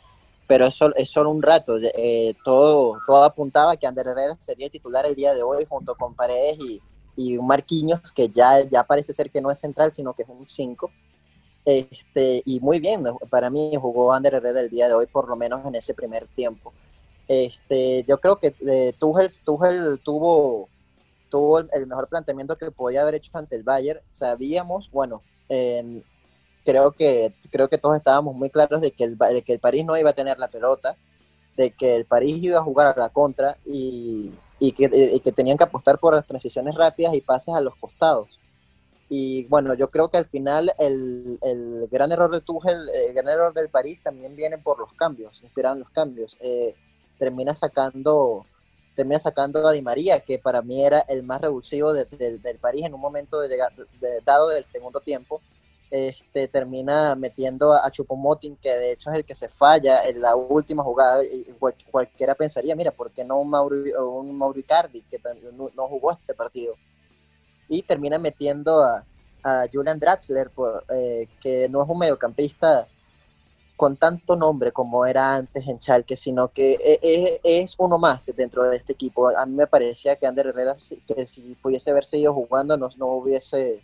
pero 0.48 0.66
es 0.66 0.76
solo, 0.76 0.96
es 0.98 1.10
solo 1.10 1.30
un 1.30 1.42
rato. 1.42 1.78
Eh, 1.96 2.34
todo, 2.44 3.00
todo 3.08 3.24
apuntaba 3.24 3.78
que 3.78 3.88
Ander 3.88 4.08
Herrera 4.08 4.36
sería 4.38 4.66
el 4.66 4.72
titular 4.72 5.06
el 5.06 5.16
día 5.16 5.34
de 5.34 5.44
hoy 5.44 5.66
junto 5.70 5.96
con 5.96 6.14
Paredes 6.14 6.58
y, 6.60 6.82
y 7.16 7.38
Marquinhos, 7.38 8.12
que 8.12 8.28
ya, 8.30 8.62
ya 8.70 8.84
parece 8.84 9.14
ser 9.14 9.32
que 9.32 9.42
no 9.42 9.50
es 9.52 9.60
central, 9.60 9.94
sino 9.94 10.14
que 10.14 10.24
es 10.24 10.30
un 10.30 10.48
5. 10.48 10.92
Este, 11.66 12.42
y 12.46 12.60
muy 12.62 12.80
bien, 12.80 13.04
para 13.30 13.50
mí 13.50 13.72
jugó 13.80 14.14
Ander 14.14 14.36
Herrera 14.36 14.62
el 14.62 14.70
día 14.70 14.88
de 14.88 14.94
hoy, 14.94 15.06
por 15.08 15.28
lo 15.28 15.36
menos 15.36 15.66
en 15.66 15.76
ese 15.76 15.94
primer 15.94 16.28
tiempo. 16.28 16.74
Este, 17.28 18.04
yo 18.08 18.20
creo 18.20 18.38
que 18.38 18.56
eh, 18.66 18.94
Tuchel, 18.98 20.00
tuvo, 20.04 20.70
tuvo 21.30 21.60
el 21.60 21.88
mejor 21.88 22.08
planteamiento 22.08 22.58
que 22.58 22.72
podía 22.72 23.02
haber 23.02 23.16
hecho 23.16 23.32
ante 23.34 23.56
el 23.56 23.64
Bayern. 23.64 24.00
Sabíamos, 24.08 24.90
bueno, 24.92 25.22
creo, 26.64 26.92
que, 26.92 27.34
creo 27.52 27.68
que 27.68 27.78
todos 27.78 27.98
estábamos 27.98 28.36
muy 28.36 28.50
claros 28.50 28.82
de 28.82 28.92
que, 28.92 29.04
el, 29.04 29.18
de 29.18 29.42
que 29.42 29.54
el 29.54 29.60
París 29.60 29.86
no 29.86 29.98
iba 29.98 30.10
a 30.12 30.14
tener 30.14 30.40
la 30.40 30.48
pelota, 30.48 30.96
de 31.56 31.72
que 31.72 31.96
el 31.96 32.06
París 32.06 32.42
iba 32.42 32.60
a 32.60 32.64
jugar 32.64 32.88
a 32.88 33.00
la 33.00 33.10
contra 33.10 33.58
y, 33.66 34.32
y, 34.60 34.72
que, 34.72 34.90
y 35.14 35.20
que 35.20 35.32
tenían 35.32 35.58
que 35.58 35.64
apostar 35.66 36.00
por 36.00 36.16
las 36.16 36.26
transiciones 36.26 36.76
rápidas 36.76 37.14
y 37.14 37.22
pases 37.22 37.54
a 37.54 37.62
los 37.62 37.76
costados. 37.76 38.30
Y 39.10 39.46
bueno, 39.46 39.74
yo 39.74 39.90
creo 39.90 40.10
que 40.10 40.18
al 40.18 40.26
final 40.26 40.74
el, 40.78 41.40
el 41.42 41.88
gran 41.90 42.12
error 42.12 42.30
de 42.30 42.42
Tuchel, 42.42 42.90
el 42.90 43.14
gran 43.14 43.30
error 43.30 43.54
del 43.54 43.70
París 43.70 44.04
también 44.04 44.36
viene 44.36 44.58
por 44.58 44.80
los 44.80 44.92
cambios, 44.94 45.42
inspirados 45.44 45.80
los 45.80 45.90
cambios. 45.90 46.38
Eh, 46.42 46.76
termina 47.18 47.56
sacando 47.56 48.46
termina 48.98 49.20
sacando 49.20 49.66
a 49.68 49.72
Di 49.72 49.82
María, 49.84 50.22
que 50.22 50.40
para 50.40 50.64
mí 50.64 50.84
era 50.84 51.02
el 51.08 51.22
más 51.22 51.40
revulsivo 51.40 51.94
del 51.94 52.58
París 52.60 52.84
en 52.84 52.96
un 52.96 53.00
momento 53.00 53.40
de 53.40 53.48
llegar, 53.48 53.72
dado 54.26 54.50
del 54.50 54.64
segundo 54.64 55.00
tiempo. 55.02 55.40
Este, 55.90 56.50
termina 56.50 57.16
metiendo 57.16 57.72
a, 57.74 57.90
Chupomotin, 57.90 58.58
que 58.58 58.76
de 58.76 58.92
hecho 58.92 59.10
es 59.10 59.18
el 59.18 59.24
que 59.24 59.36
se 59.36 59.48
falla 59.48 60.02
en 60.02 60.20
la 60.20 60.36
última 60.36 60.84
jugada. 60.84 61.24
Y 61.24 61.46
cualquiera 61.92 62.34
pensaría, 62.34 62.76
mira, 62.76 62.92
¿por 62.92 63.12
qué 63.12 63.24
no 63.24 63.38
un, 63.38 63.50
Mauri, 63.52 63.94
un 63.94 64.36
Mauricardi, 64.36 65.04
que 65.04 65.20
no, 65.54 65.70
no, 65.74 65.88
jugó 65.88 66.12
este 66.12 66.34
partido? 66.34 66.74
Y 67.70 67.84
termina 67.84 68.18
metiendo 68.18 68.84
a, 68.84 69.06
Julian 69.72 69.98
Draxler, 69.98 70.52
eh, 70.90 71.30
que 71.40 71.70
no 71.70 71.82
es 71.82 71.88
un 71.88 72.00
mediocampista 72.00 72.86
con 73.78 73.96
tanto 73.96 74.36
nombre 74.36 74.72
como 74.72 75.06
era 75.06 75.36
antes 75.36 75.68
en 75.68 75.78
Chalke, 75.78 76.18
sino 76.18 76.50
que 76.50 76.74
e, 76.74 77.00
e, 77.02 77.40
es, 77.44 77.76
uno 77.78 78.00
más 78.00 78.26
dentro 78.36 78.64
de 78.64 78.76
este 78.76 78.94
equipo. 78.94 79.30
A 79.30 79.46
mí 79.46 79.56
me 79.56 79.68
parecía 79.68 80.16
que 80.16 80.26
Ander 80.26 80.48
Herrera, 80.48 80.76
que 81.06 81.28
si 81.28 81.56
pudiese 81.62 81.92
haber 81.92 82.06
seguido 82.06 82.34
jugando, 82.34 82.76
no, 82.76 82.90
no, 82.98 83.06
hubiese, 83.06 83.84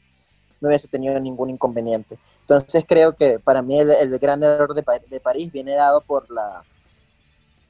no 0.59 0.67
hubiese 0.67 0.87
tenido 0.87 1.19
ningún 1.21 1.51
inconveniente. 1.51 2.17
Entonces 2.41 2.83
creo 2.87 3.15
que 3.15 3.37
para 3.37 3.61
mí 3.61 3.79
el, 3.79 4.17
gran 4.17 4.41
error 4.43 4.73
de, 4.73 4.83
de, 5.07 5.19
París 5.19 5.51
viene 5.51 5.75
dado 5.75 6.01
por 6.01 6.29
la 6.29 6.63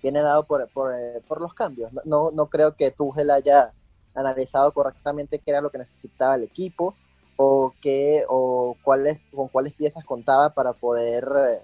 viene 0.01 0.21
dado 0.21 0.43
por, 0.43 0.67
por, 0.69 0.93
por 1.27 1.41
los 1.41 1.53
cambios. 1.53 1.91
No, 2.05 2.31
no 2.31 2.45
creo 2.47 2.75
que 2.75 2.91
Tuchel 2.91 3.31
haya 3.31 3.73
analizado 4.15 4.71
correctamente 4.71 5.39
qué 5.39 5.51
era 5.51 5.61
lo 5.61 5.71
que 5.71 5.77
necesitaba 5.77 6.35
el 6.35 6.43
equipo 6.43 6.95
o 7.35 7.73
qué 7.81 8.23
o 8.29 8.77
cuáles 8.83 9.19
con 9.33 9.47
cuáles 9.47 9.73
piezas 9.73 10.05
contaba 10.05 10.49
para 10.49 10.73
poder 10.73 11.27
eh, 11.49 11.63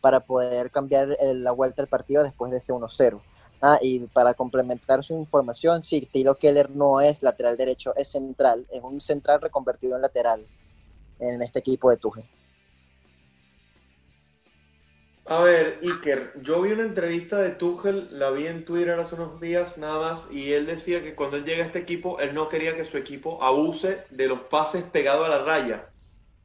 para 0.00 0.20
poder 0.20 0.70
cambiar 0.70 1.16
la 1.20 1.52
vuelta 1.52 1.82
del 1.82 1.88
partido 1.88 2.22
después 2.22 2.50
de 2.50 2.58
ese 2.58 2.72
1-0. 2.72 3.20
Ah, 3.62 3.78
y 3.82 4.00
para 4.06 4.32
complementar 4.32 5.04
su 5.04 5.12
información, 5.12 5.82
sí, 5.82 6.08
Tilo 6.10 6.36
Keller 6.36 6.70
no 6.70 7.00
es 7.00 7.22
lateral 7.22 7.58
derecho, 7.58 7.94
es 7.94 8.08
central, 8.08 8.66
es 8.70 8.80
un 8.82 9.00
central 9.02 9.42
reconvertido 9.42 9.96
en 9.96 10.02
lateral 10.02 10.46
en 11.18 11.42
este 11.42 11.58
equipo 11.58 11.90
de 11.90 11.98
Tuchel. 11.98 12.24
A 15.26 15.42
ver, 15.42 15.78
Iker, 15.82 16.32
yo 16.42 16.62
vi 16.62 16.72
una 16.72 16.82
entrevista 16.82 17.38
de 17.38 17.50
Tuchel, 17.50 18.08
la 18.18 18.30
vi 18.30 18.46
en 18.46 18.64
Twitter 18.64 18.98
hace 18.98 19.14
unos 19.14 19.40
días 19.40 19.78
nada 19.78 20.00
más, 20.00 20.28
y 20.32 20.54
él 20.54 20.66
decía 20.66 21.04
que 21.04 21.14
cuando 21.14 21.36
él 21.36 21.44
llega 21.44 21.62
a 21.62 21.66
este 21.66 21.78
equipo, 21.78 22.18
él 22.18 22.34
no 22.34 22.48
quería 22.48 22.74
que 22.74 22.84
su 22.84 22.96
equipo 22.96 23.40
abuse 23.40 24.04
de 24.10 24.26
los 24.26 24.40
pases 24.40 24.82
pegados 24.84 25.26
a 25.26 25.28
la 25.28 25.44
raya. 25.44 25.90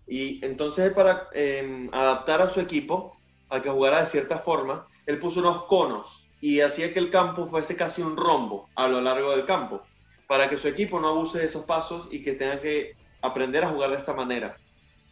Y 0.05 0.43
entonces 0.45 0.91
para 0.93 1.29
em, 1.33 1.89
adaptar 1.93 2.41
a 2.41 2.47
su 2.47 2.59
equipo, 2.59 3.17
a 3.49 3.61
que 3.61 3.69
jugara 3.69 3.99
de 3.99 4.05
cierta 4.05 4.37
forma, 4.37 4.87
él 5.05 5.19
puso 5.19 5.39
unos 5.39 5.63
conos 5.65 6.27
y 6.41 6.61
hacía 6.61 6.93
que 6.93 6.99
el 6.99 7.09
campo 7.09 7.47
fuese 7.47 7.75
casi 7.75 8.01
un 8.01 8.17
rombo 8.17 8.69
a 8.75 8.87
lo 8.87 9.01
largo 9.01 9.31
del 9.31 9.45
campo, 9.45 9.81
para 10.27 10.49
que 10.49 10.57
su 10.57 10.67
equipo 10.67 10.99
no 10.99 11.09
abuse 11.09 11.39
de 11.39 11.45
esos 11.45 11.63
pasos 11.63 12.07
y 12.11 12.21
que 12.21 12.33
tenga 12.33 12.59
que 12.59 12.95
aprender 13.21 13.63
a 13.63 13.69
jugar 13.69 13.91
de 13.91 13.97
esta 13.97 14.13
manera. 14.13 14.57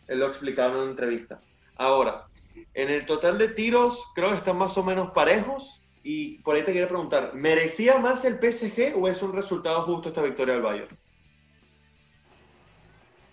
Él 0.08 0.20
lo 0.20 0.28
explicaba 0.28 0.74
en 0.74 0.82
una 0.82 0.92
entrevista. 0.92 1.40
Ahora, 1.78 2.26
en 2.74 2.90
el 2.90 3.06
total 3.06 3.38
de 3.38 3.48
tiros 3.48 4.04
creo 4.16 4.30
que 4.30 4.38
están 4.38 4.58
más 4.58 4.78
o 4.78 4.84
menos 4.84 5.12
parejos 5.12 5.82
y 6.04 6.40
por 6.40 6.56
ahí 6.56 6.64
te 6.64 6.74
quería 6.74 6.88
preguntar, 6.88 7.34
¿merecía 7.34 7.98
más 8.00 8.26
el 8.26 8.36
PSG 8.36 8.96
o 8.96 9.08
es 9.08 9.24
un 9.24 9.34
resultado 9.34 9.82
justo 9.84 10.10
esta 10.10 10.22
victoria 10.22 10.56
del 10.56 10.64
Bayern? 10.64 10.98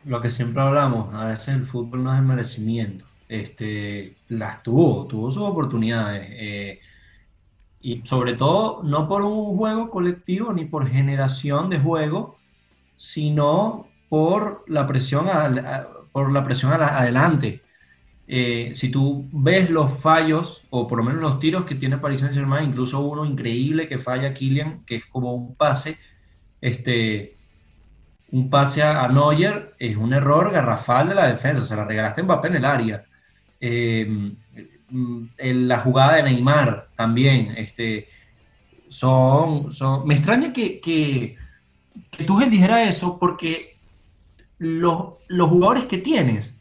Lo 0.04 0.20
que 0.22 0.30
siempre 0.30 0.62
hablamos, 0.62 1.12
a 1.14 1.26
veces 1.26 1.48
el 1.48 1.66
fútbol 1.66 2.04
no 2.04 2.12
es 2.14 2.20
el 2.20 2.24
merecimiento 2.24 3.09
este, 3.30 4.16
las 4.28 4.62
tuvo, 4.62 5.06
tuvo 5.06 5.30
sus 5.30 5.44
oportunidades. 5.44 6.26
Eh, 6.32 6.80
y 7.80 8.02
sobre 8.04 8.34
todo, 8.34 8.82
no 8.82 9.08
por 9.08 9.22
un 9.22 9.56
juego 9.56 9.88
colectivo 9.88 10.52
ni 10.52 10.64
por 10.64 10.88
generación 10.88 11.70
de 11.70 11.78
juego, 11.78 12.36
sino 12.96 13.86
por 14.08 14.64
la 14.66 14.86
presión, 14.86 15.28
por 16.12 16.32
la 16.32 16.44
presión 16.44 16.72
adelante. 16.72 17.62
Eh, 18.26 18.72
si 18.74 18.90
tú 18.90 19.28
ves 19.32 19.70
los 19.70 19.92
fallos, 19.92 20.66
o 20.70 20.88
por 20.88 20.98
lo 20.98 21.04
menos 21.04 21.20
los 21.20 21.38
tiros 21.38 21.64
que 21.64 21.76
tiene 21.76 21.98
Paris 21.98 22.20
Saint 22.20 22.34
Germain, 22.34 22.70
incluso 22.70 23.00
uno 23.00 23.24
increíble 23.24 23.88
que 23.88 23.98
falla 23.98 24.34
Kylian, 24.34 24.84
que 24.84 24.96
es 24.96 25.06
como 25.06 25.34
un 25.34 25.54
pase, 25.54 25.98
este, 26.60 27.36
un 28.32 28.50
pase 28.50 28.82
a, 28.82 29.04
a 29.04 29.08
Neuer, 29.08 29.74
es 29.78 29.96
un 29.96 30.12
error 30.12 30.50
garrafal 30.52 31.08
de 31.08 31.14
la 31.14 31.28
defensa, 31.28 31.64
se 31.64 31.76
la 31.76 31.84
regalaste 31.84 32.20
en 32.20 32.26
Mbappé 32.26 32.48
en 32.48 32.56
el 32.56 32.64
área. 32.64 33.04
Em, 33.60 34.36
en 35.36 35.68
la 35.68 35.80
jugada 35.80 36.16
de 36.16 36.22
Neymar 36.24 36.88
también, 36.96 37.54
este, 37.56 38.08
son, 38.88 39.72
son 39.72 40.06
me 40.06 40.14
extraña 40.14 40.52
que, 40.52 40.80
que, 40.80 41.36
que 42.10 42.50
dijera 42.50 42.82
eso 42.84 43.18
porque 43.18 43.76
los, 44.58 45.14
los 45.28 45.48
jugadores 45.48 45.84
que 45.84 45.98
tienes 45.98 46.56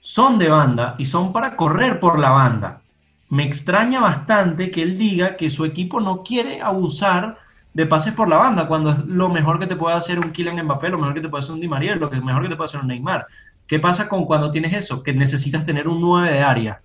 son 0.00 0.38
de 0.38 0.48
banda 0.48 0.94
y 0.98 1.04
son 1.04 1.32
para 1.32 1.56
correr 1.56 2.00
por 2.00 2.18
la 2.18 2.30
banda. 2.30 2.82
Me 3.28 3.44
extraña 3.44 4.00
bastante 4.00 4.70
que 4.70 4.82
él 4.82 4.96
diga 4.96 5.36
que 5.36 5.50
su 5.50 5.64
equipo 5.64 6.00
no 6.00 6.22
quiere 6.22 6.62
abusar 6.62 7.38
de 7.74 7.86
pases 7.86 8.14
por 8.14 8.28
la 8.28 8.36
banda, 8.36 8.68
cuando 8.68 8.90
es 8.90 8.98
lo 9.04 9.28
mejor 9.28 9.58
que 9.58 9.66
te 9.66 9.76
puede 9.76 9.96
hacer 9.96 10.18
un 10.18 10.30
Kylian 10.30 10.64
Mbappé, 10.64 10.88
lo 10.88 10.98
mejor 10.98 11.12
que 11.12 11.20
te 11.20 11.28
puede 11.28 11.42
hacer 11.42 11.54
un 11.54 11.60
Di 11.60 11.68
María, 11.68 11.94
lo 11.96 12.08
mejor 12.08 12.42
que 12.42 12.48
te 12.48 12.56
puede 12.56 12.68
hacer 12.68 12.80
un 12.80 12.86
Neymar. 12.86 13.26
¿Qué 13.66 13.78
pasa 13.78 14.08
con 14.08 14.24
cuando 14.24 14.50
tienes 14.50 14.72
eso? 14.72 15.02
Que 15.02 15.12
necesitas 15.12 15.64
tener 15.64 15.88
un 15.88 16.00
9 16.00 16.30
de 16.30 16.42
área, 16.42 16.82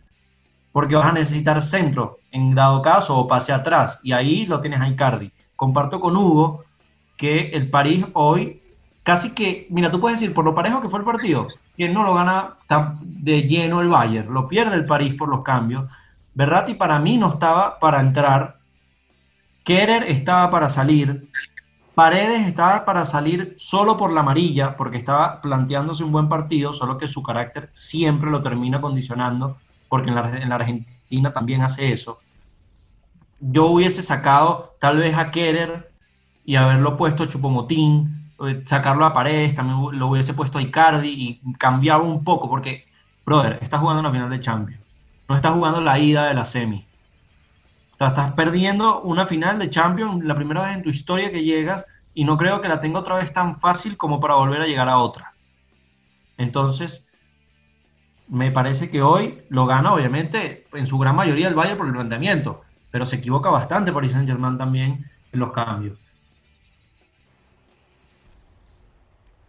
porque 0.71 0.95
vas 0.95 1.07
a 1.07 1.13
necesitar 1.13 1.61
centro 1.61 2.19
en 2.31 2.55
dado 2.55 2.81
caso 2.81 3.17
o 3.17 3.27
pase 3.27 3.53
atrás, 3.53 3.99
y 4.03 4.13
ahí 4.13 4.45
lo 4.45 4.61
tienes 4.61 4.81
a 4.81 4.87
Icardi. 4.87 5.31
Comparto 5.55 5.99
con 5.99 6.17
Hugo 6.17 6.65
que 7.17 7.49
el 7.49 7.69
París 7.69 8.05
hoy 8.13 8.61
casi 9.03 9.31
que, 9.31 9.67
mira, 9.69 9.91
tú 9.91 9.99
puedes 9.99 10.19
decir 10.19 10.33
por 10.33 10.45
lo 10.45 10.55
parejo 10.55 10.81
que 10.81 10.89
fue 10.89 10.99
el 10.99 11.05
partido, 11.05 11.47
que 11.77 11.89
no 11.89 12.03
lo 12.03 12.13
gana 12.13 12.57
de 13.01 13.43
lleno 13.43 13.81
el 13.81 13.89
Bayern, 13.89 14.33
lo 14.33 14.47
pierde 14.47 14.75
el 14.75 14.85
París 14.85 15.15
por 15.15 15.29
los 15.29 15.43
cambios. 15.43 15.89
Berratti 16.33 16.75
para 16.75 16.99
mí 16.99 17.17
no 17.17 17.29
estaba 17.29 17.79
para 17.79 17.99
entrar, 17.99 18.57
Kerer 19.63 20.03
estaba 20.03 20.49
para 20.49 20.69
salir, 20.69 21.29
Paredes 22.01 22.47
estaba 22.47 22.83
para 22.83 23.05
salir 23.05 23.53
solo 23.59 23.95
por 23.95 24.11
la 24.11 24.21
amarilla, 24.21 24.75
porque 24.75 24.97
estaba 24.97 25.39
planteándose 25.39 26.03
un 26.03 26.11
buen 26.11 26.27
partido, 26.27 26.73
solo 26.73 26.97
que 26.97 27.07
su 27.07 27.21
carácter 27.21 27.69
siempre 27.73 28.31
lo 28.31 28.41
termina 28.41 28.81
condicionando, 28.81 29.57
porque 29.87 30.09
en 30.09 30.15
la, 30.15 30.55
Argentina 30.55 31.31
también 31.31 31.61
hace 31.61 31.91
eso. 31.91 32.17
Yo 33.39 33.67
hubiese 33.67 34.01
sacado 34.01 34.75
tal 34.79 34.97
vez 34.97 35.15
a 35.15 35.29
Kerer 35.29 35.91
y 36.43 36.55
haberlo 36.55 36.97
puesto 36.97 37.21
a 37.21 37.29
Chupomotín, 37.29 38.31
eh, 38.47 38.63
sacarlo 38.65 39.05
a 39.05 39.13
Paredes, 39.13 39.53
también 39.53 39.99
lo 39.99 40.07
hubiese 40.07 40.33
puesto 40.33 40.57
a 40.57 40.63
Icardi 40.63 41.07
y 41.07 41.53
cambiaba 41.59 42.01
un 42.01 42.23
poco, 42.23 42.49
porque, 42.49 42.87
brother, 43.23 43.59
estás 43.61 43.79
jugando 43.79 43.99
una 43.99 44.09
final 44.09 44.31
de 44.31 44.39
Champions, 44.39 44.81
no 45.29 45.35
estás 45.35 45.53
jugando 45.53 45.79
la 45.79 45.99
ida 45.99 46.25
de 46.25 46.33
la 46.33 46.45
semi 46.45 46.83
estás 48.09 48.33
perdiendo 48.33 49.01
una 49.01 49.25
final 49.25 49.59
de 49.59 49.69
Champions 49.69 50.23
la 50.23 50.35
primera 50.35 50.63
vez 50.63 50.75
en 50.75 50.83
tu 50.83 50.89
historia 50.89 51.31
que 51.31 51.43
llegas 51.43 51.85
y 52.13 52.25
no 52.25 52.37
creo 52.37 52.61
que 52.61 52.67
la 52.67 52.81
tenga 52.81 52.99
otra 52.99 53.15
vez 53.15 53.31
tan 53.31 53.55
fácil 53.55 53.97
como 53.97 54.19
para 54.19 54.35
volver 54.35 54.61
a 54.61 54.67
llegar 54.67 54.89
a 54.89 54.97
otra. 54.97 55.33
Entonces, 56.37 57.07
me 58.27 58.51
parece 58.51 58.89
que 58.89 59.01
hoy 59.01 59.43
lo 59.49 59.65
gana, 59.65 59.93
obviamente, 59.93 60.65
en 60.73 60.87
su 60.87 60.97
gran 60.97 61.15
mayoría 61.15 61.47
el 61.47 61.55
Bayern 61.55 61.77
por 61.77 61.87
el 61.87 61.93
planteamiento, 61.93 62.61
pero 62.89 63.05
se 63.05 63.17
equivoca 63.17 63.49
bastante 63.49 63.91
Paris 63.91 64.13
Saint 64.13 64.27
Germain 64.27 64.57
también 64.57 65.05
en 65.31 65.39
los 65.39 65.51
cambios. 65.51 65.99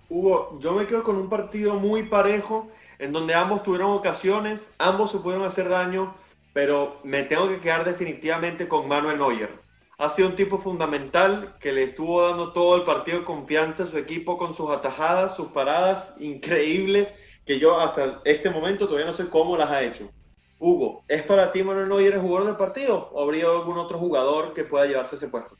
Hugo, 0.08 0.58
yo 0.60 0.74
me 0.74 0.86
quedo 0.86 1.02
con 1.02 1.16
un 1.16 1.28
partido 1.30 1.76
muy 1.76 2.02
parejo, 2.02 2.68
en 2.98 3.12
donde 3.12 3.34
ambos 3.34 3.62
tuvieron 3.62 3.92
ocasiones, 3.92 4.70
ambos 4.78 5.10
se 5.10 5.18
pudieron 5.18 5.46
hacer 5.46 5.68
daño, 5.68 6.14
pero 6.52 7.00
me 7.04 7.22
tengo 7.22 7.48
que 7.48 7.60
quedar 7.60 7.84
definitivamente 7.84 8.68
con 8.68 8.88
Manuel 8.88 9.18
Neuer. 9.18 9.60
Ha 9.98 10.08
sido 10.08 10.28
un 10.28 10.36
tipo 10.36 10.58
fundamental 10.58 11.56
que 11.60 11.72
le 11.72 11.84
estuvo 11.84 12.26
dando 12.26 12.52
todo 12.52 12.76
el 12.76 12.82
partido 12.82 13.24
confianza 13.24 13.84
a 13.84 13.86
su 13.86 13.98
equipo 13.98 14.36
con 14.36 14.52
sus 14.52 14.70
atajadas, 14.70 15.36
sus 15.36 15.48
paradas 15.48 16.14
increíbles, 16.18 17.14
que 17.46 17.58
yo 17.58 17.78
hasta 17.78 18.20
este 18.24 18.50
momento 18.50 18.86
todavía 18.86 19.06
no 19.06 19.12
sé 19.12 19.28
cómo 19.28 19.56
las 19.56 19.70
ha 19.70 19.82
hecho. 19.82 20.10
Hugo, 20.58 21.04
¿es 21.08 21.22
para 21.22 21.50
ti 21.50 21.62
Manuel 21.62 21.88
Neuer 21.88 22.14
el 22.14 22.20
jugador 22.20 22.46
del 22.46 22.56
partido 22.56 23.10
o 23.12 23.22
habría 23.22 23.46
algún 23.46 23.78
otro 23.78 23.98
jugador 23.98 24.54
que 24.54 24.64
pueda 24.64 24.86
llevarse 24.86 25.16
ese 25.16 25.28
puesto? 25.28 25.56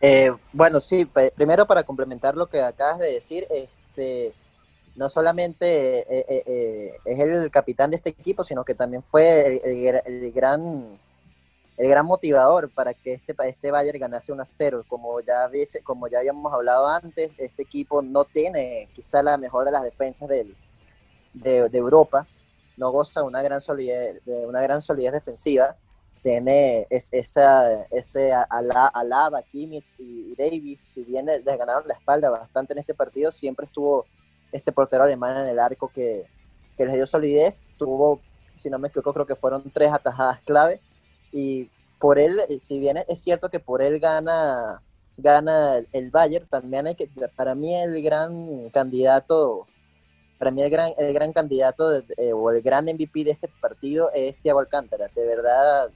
Eh, 0.00 0.32
bueno, 0.52 0.80
sí, 0.80 1.06
primero 1.36 1.66
para 1.66 1.82
complementar 1.82 2.34
lo 2.34 2.48
que 2.48 2.60
acabas 2.60 2.98
de 2.98 3.12
decir, 3.12 3.46
este, 3.50 4.32
no 5.00 5.08
solamente 5.08 6.00
eh, 6.00 6.42
eh, 6.46 6.92
es 7.06 7.18
el 7.18 7.50
capitán 7.50 7.90
de 7.90 7.96
este 7.96 8.10
equipo, 8.10 8.44
sino 8.44 8.66
que 8.66 8.74
también 8.74 9.02
fue 9.02 9.58
el, 9.64 10.30
gran 10.30 11.00
el 11.78 11.88
gran 11.88 12.04
motivador 12.04 12.68
para 12.68 12.92
que 12.92 13.14
este, 13.14 13.34
este 13.46 13.70
Bayern 13.70 13.98
ganase 13.98 14.30
1 14.30 14.42
a 14.42 14.44
0. 14.44 14.84
Como 14.86 15.18
ya, 15.22 15.50
como 15.84 16.06
ya 16.06 16.18
habíamos 16.18 16.52
hablado 16.52 16.86
antes, 16.86 17.34
este 17.38 17.62
equipo 17.62 18.02
no 18.02 18.26
tiene 18.26 18.90
quizá 18.92 19.22
la 19.22 19.38
mejor 19.38 19.64
de 19.64 19.70
las 19.70 19.84
defensas 19.84 20.28
de, 20.28 20.54
de, 21.32 21.78
Europa, 21.78 22.26
no 22.76 22.90
goza 22.90 23.20
de 23.20 23.26
una 23.26 23.40
gran 23.40 23.62
solidez, 23.62 24.22
de 24.26 24.46
una 24.46 24.60
gran 24.60 24.82
solidez 24.82 25.12
defensiva 25.12 25.76
tiene 26.22 26.86
esa, 26.90 27.86
ese 27.90 28.34
Alaba, 28.50 29.40
Kimmich 29.44 29.94
y 29.96 30.34
Davis, 30.34 30.82
si 30.82 31.02
bien 31.04 31.24
les 31.24 31.42
ganaron 31.42 31.88
la 31.88 31.94
espalda 31.94 32.28
bastante 32.28 32.74
en 32.74 32.80
este 32.80 32.92
partido, 32.92 33.32
siempre 33.32 33.64
estuvo 33.64 34.04
este 34.52 34.72
portero 34.72 35.04
alemán 35.04 35.36
en 35.36 35.48
el 35.48 35.58
arco 35.58 35.88
que, 35.88 36.26
que 36.76 36.84
les 36.84 36.94
dio 36.94 37.06
solidez, 37.06 37.62
tuvo, 37.78 38.20
si 38.54 38.70
no 38.70 38.78
me 38.78 38.88
equivoco, 38.88 39.12
creo 39.12 39.26
que 39.26 39.36
fueron 39.36 39.70
tres 39.70 39.92
atajadas 39.92 40.40
clave, 40.42 40.80
y 41.32 41.70
por 41.98 42.18
él, 42.18 42.40
si 42.58 42.80
bien 42.80 42.98
es 43.08 43.20
cierto 43.20 43.50
que 43.50 43.60
por 43.60 43.82
él 43.82 44.00
gana, 44.00 44.82
gana 45.16 45.74
el 45.92 46.10
Bayern, 46.10 46.46
también 46.48 46.86
hay 46.86 46.94
que, 46.94 47.08
para 47.36 47.54
mí 47.54 47.74
el 47.74 48.02
gran 48.02 48.70
candidato 48.70 49.66
para 50.40 50.52
mí 50.52 50.62
el 50.62 50.70
gran, 50.70 50.92
el 50.96 51.12
gran 51.12 51.34
candidato 51.34 52.02
eh, 52.16 52.32
o 52.32 52.50
el 52.50 52.62
gran 52.62 52.86
MVP 52.86 53.24
de 53.24 53.32
este 53.32 53.46
partido 53.60 54.10
es 54.14 54.38
Thiago 54.38 54.60
Alcántara. 54.60 55.08
De 55.14 55.26
verdad, 55.26 55.90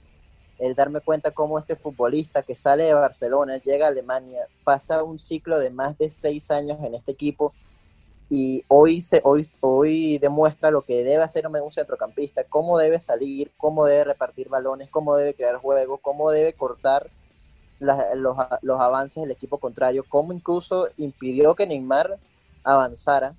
el 0.59 0.75
darme 0.75 1.01
cuenta 1.01 1.31
cómo 1.31 1.59
este 1.59 1.77
futbolista 1.77 2.43
que 2.43 2.55
sale 2.55 2.85
de 2.85 2.93
Barcelona, 2.93 3.57
llega 3.57 3.87
a 3.87 3.89
Alemania, 3.89 4.47
pasa 4.63 5.03
un 5.03 5.19
ciclo 5.19 5.59
de 5.59 5.71
más 5.71 5.97
de 5.97 6.11
seis 6.11 6.51
años 6.51 6.77
en 6.83 6.95
este 6.95 7.13
equipo 7.13 7.55
y 8.29 8.65
hoy, 8.69 9.01
se, 9.01 9.21
hoy, 9.25 9.47
hoy 9.61 10.19
demuestra 10.19 10.71
lo 10.71 10.83
que 10.83 11.05
debe 11.05 11.23
hacer 11.23 11.47
un 11.47 11.71
centrocampista, 11.71 12.45
cómo 12.45 12.79
debe 12.79 12.99
salir, 12.99 13.53
cómo 13.57 13.87
debe 13.87 14.05
repartir 14.05 14.49
balones, 14.49 14.91
cómo 14.91 15.17
debe 15.17 15.35
crear 15.35 15.57
juego, 15.57 15.99
cómo 15.99 16.31
debe 16.31 16.55
cortar 16.55 17.11
los, 17.81 17.97
los, 18.63 18.81
avances 18.81 19.23
del 19.23 19.31
equipo 19.31 19.59
contrario, 19.59 20.05
cómo 20.09 20.33
incluso 20.33 20.89
impidió 20.97 21.55
que 21.55 21.67
Neymar 21.67 22.19
avanzara. 22.63 23.37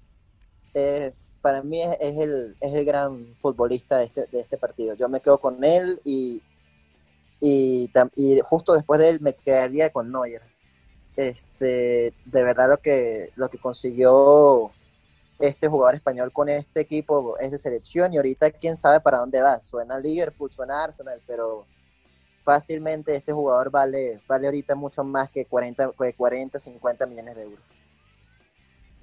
Para 1.41 1.61
mí 1.61 1.81
es, 1.81 2.17
el, 2.17 2.55
es 2.59 2.73
el 2.73 2.85
gran 2.85 3.35
futbolista 3.37 3.97
de 3.97 4.05
este, 4.05 4.27
de 4.27 4.39
este 4.39 4.57
partido. 4.57 4.95
Yo 4.95 5.09
me 5.09 5.19
quedo 5.19 5.39
con 5.39 5.63
él 5.63 6.01
y 6.03 6.41
y, 7.39 7.91
y 8.15 8.39
justo 8.39 8.73
después 8.73 8.99
de 8.99 9.09
él 9.09 9.19
me 9.21 9.33
quedaría 9.33 9.91
con 9.91 10.11
Neuer. 10.11 10.41
Este, 11.15 12.13
de 12.25 12.43
verdad 12.43 12.69
lo 12.69 12.77
que, 12.77 13.31
lo 13.35 13.49
que 13.49 13.57
consiguió 13.57 14.71
este 15.39 15.67
jugador 15.67 15.95
español 15.95 16.31
con 16.31 16.49
este 16.49 16.81
equipo 16.81 17.37
es 17.39 17.51
de 17.51 17.57
selección 17.57 18.13
y 18.13 18.17
ahorita 18.17 18.51
quién 18.51 18.77
sabe 18.77 18.99
para 18.99 19.19
dónde 19.19 19.41
va. 19.41 19.59
Suena 19.59 19.99
Liverpool, 19.99 20.51
suena 20.51 20.83
Arsenal, 20.83 21.21
pero 21.27 21.65
fácilmente 22.41 23.15
este 23.15 23.33
jugador 23.33 23.71
vale, 23.71 24.21
vale 24.27 24.47
ahorita 24.47 24.75
mucho 24.75 25.03
más 25.03 25.29
que 25.29 25.45
40, 25.45 25.91
40, 26.15 26.59
50 26.59 27.05
millones 27.07 27.35
de 27.35 27.41
euros. 27.43 27.59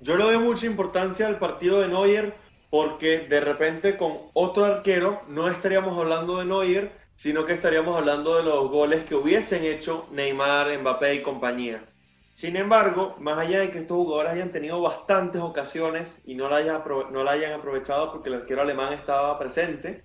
Yo 0.00 0.16
le 0.16 0.24
doy 0.24 0.38
mucha 0.38 0.66
importancia 0.66 1.26
al 1.26 1.38
partido 1.38 1.80
de 1.80 1.88
Neuer 1.88 2.34
porque 2.70 3.26
de 3.28 3.40
repente 3.40 3.96
con 3.96 4.30
otro 4.32 4.64
arquero 4.64 5.20
no 5.28 5.48
estaríamos 5.48 5.98
hablando 5.98 6.38
de 6.38 6.46
Neuer, 6.46 6.92
sino 7.16 7.44
que 7.44 7.52
estaríamos 7.52 7.98
hablando 7.98 8.36
de 8.36 8.42
los 8.42 8.70
goles 8.70 9.04
que 9.04 9.14
hubiesen 9.14 9.64
hecho 9.64 10.08
Neymar, 10.10 10.78
Mbappé 10.78 11.16
y 11.16 11.22
compañía. 11.22 11.84
Sin 12.32 12.56
embargo, 12.56 13.14
más 13.18 13.38
allá 13.38 13.60
de 13.60 13.70
que 13.70 13.78
estos 13.78 13.96
jugadores 13.96 14.32
hayan 14.32 14.52
tenido 14.52 14.80
bastantes 14.80 15.40
ocasiones 15.42 16.22
y 16.24 16.34
no 16.34 16.48
la 16.48 16.56
hayan, 16.56 17.52
aprovechado 17.52 18.10
porque 18.10 18.30
el 18.30 18.36
arquero 18.36 18.62
alemán 18.62 18.94
estaba 18.94 19.38
presente, 19.38 20.02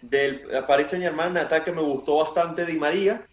del 0.00 0.42
Paris 0.66 0.90
Saint 0.90 1.04
Germain 1.04 1.30
en 1.30 1.38
ataque 1.38 1.72
me 1.72 1.82
gustó 1.82 2.18
bastante 2.18 2.64
Di 2.64 2.78
María 2.78 3.26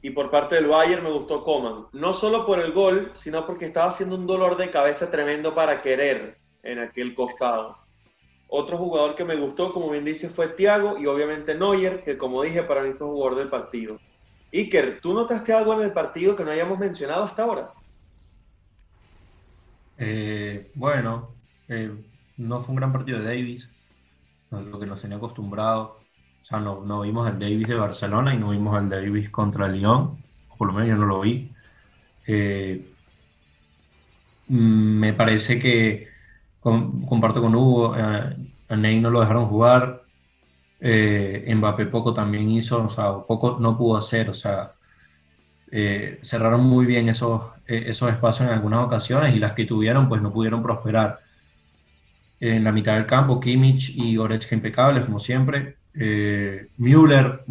y 0.00 0.10
por 0.10 0.30
parte 0.30 0.54
del 0.54 0.68
Bayern 0.68 1.04
me 1.04 1.10
gustó 1.10 1.44
Coman. 1.44 1.86
No 1.92 2.12
solo 2.12 2.46
por 2.46 2.58
el 2.58 2.72
gol, 2.72 3.10
sino 3.14 3.46
porque 3.46 3.66
estaba 3.66 3.88
haciendo 3.88 4.16
un 4.16 4.26
dolor 4.26 4.56
de 4.56 4.70
cabeza 4.70 5.10
tremendo 5.10 5.54
para 5.54 5.82
querer 5.82 6.38
en 6.62 6.78
aquel 6.78 7.14
costado. 7.14 7.76
Otro 8.48 8.76
jugador 8.76 9.14
que 9.14 9.24
me 9.24 9.36
gustó, 9.36 9.72
como 9.72 9.90
bien 9.90 10.04
dice, 10.04 10.28
fue 10.28 10.48
Thiago 10.48 10.98
y 10.98 11.06
obviamente 11.06 11.54
Neuer, 11.54 12.02
que 12.02 12.16
como 12.16 12.42
dije, 12.42 12.62
para 12.62 12.82
mí 12.82 12.92
fue 12.92 13.06
jugador 13.06 13.36
del 13.36 13.48
partido. 13.48 13.98
Iker, 14.52 15.00
¿tú 15.00 15.14
notaste 15.14 15.52
algo 15.52 15.74
en 15.74 15.82
el 15.82 15.92
partido 15.92 16.36
que 16.36 16.44
no 16.44 16.50
hayamos 16.50 16.78
mencionado 16.78 17.24
hasta 17.24 17.44
ahora? 17.44 17.72
Eh, 20.04 20.72
bueno, 20.74 21.36
eh, 21.68 21.92
no 22.36 22.58
fue 22.60 22.70
un 22.70 22.76
gran 22.76 22.92
partido 22.92 23.18
de 23.20 23.24
Davis, 23.26 23.70
lo 24.50 24.80
que 24.80 24.86
nos 24.86 25.00
tenía 25.02 25.16
acostumbrado. 25.18 26.00
O 26.42 26.44
sea, 26.46 26.60
no, 26.60 26.84
no 26.84 27.02
vimos 27.02 27.26
al 27.28 27.38
Davis 27.38 27.68
de 27.68 27.76
Barcelona 27.76 28.34
y 28.34 28.38
no 28.38 28.50
vimos 28.50 28.76
al 28.76 28.90
Davis 28.90 29.30
contra 29.30 29.68
Lyon, 29.68 30.18
por 30.58 30.68
lo 30.68 30.74
menos 30.74 30.88
yo 30.90 30.96
no 30.96 31.06
lo 31.06 31.20
vi. 31.20 31.52
Eh, 32.26 32.94
me 34.48 35.12
parece 35.14 35.58
que 35.58 36.08
comparto 36.60 37.40
con 37.40 37.54
Hugo, 37.54 37.94
a 37.94 38.76
Ney 38.76 39.00
no 39.00 39.10
lo 39.10 39.20
dejaron 39.20 39.46
jugar, 39.46 40.02
Mbappé 40.80 41.86
poco 41.86 42.14
también 42.14 42.50
hizo, 42.50 42.84
o 42.86 42.90
sea, 42.90 43.12
poco 43.26 43.58
no 43.60 43.76
pudo 43.78 43.96
hacer, 43.96 44.30
o 44.30 44.34
sea, 44.34 44.72
eh, 45.72 46.20
cerraron 46.22 46.62
muy 46.62 46.86
bien 46.86 47.08
esos, 47.08 47.42
eh, 47.66 47.86
esos 47.88 48.10
espacios 48.10 48.48
en 48.48 48.54
algunas 48.54 48.84
ocasiones 48.84 49.34
y 49.34 49.40
las 49.40 49.54
que 49.54 49.64
tuvieron 49.64 50.08
pues 50.08 50.22
no 50.22 50.32
pudieron 50.32 50.62
prosperar. 50.62 51.18
En 52.38 52.64
la 52.64 52.72
mitad 52.72 52.94
del 52.94 53.06
campo, 53.06 53.38
Kimmich 53.38 53.96
y 53.96 54.16
Goretzka 54.16 54.56
impecables, 54.56 55.04
como 55.04 55.20
siempre. 55.20 55.76
Müller 56.76 57.44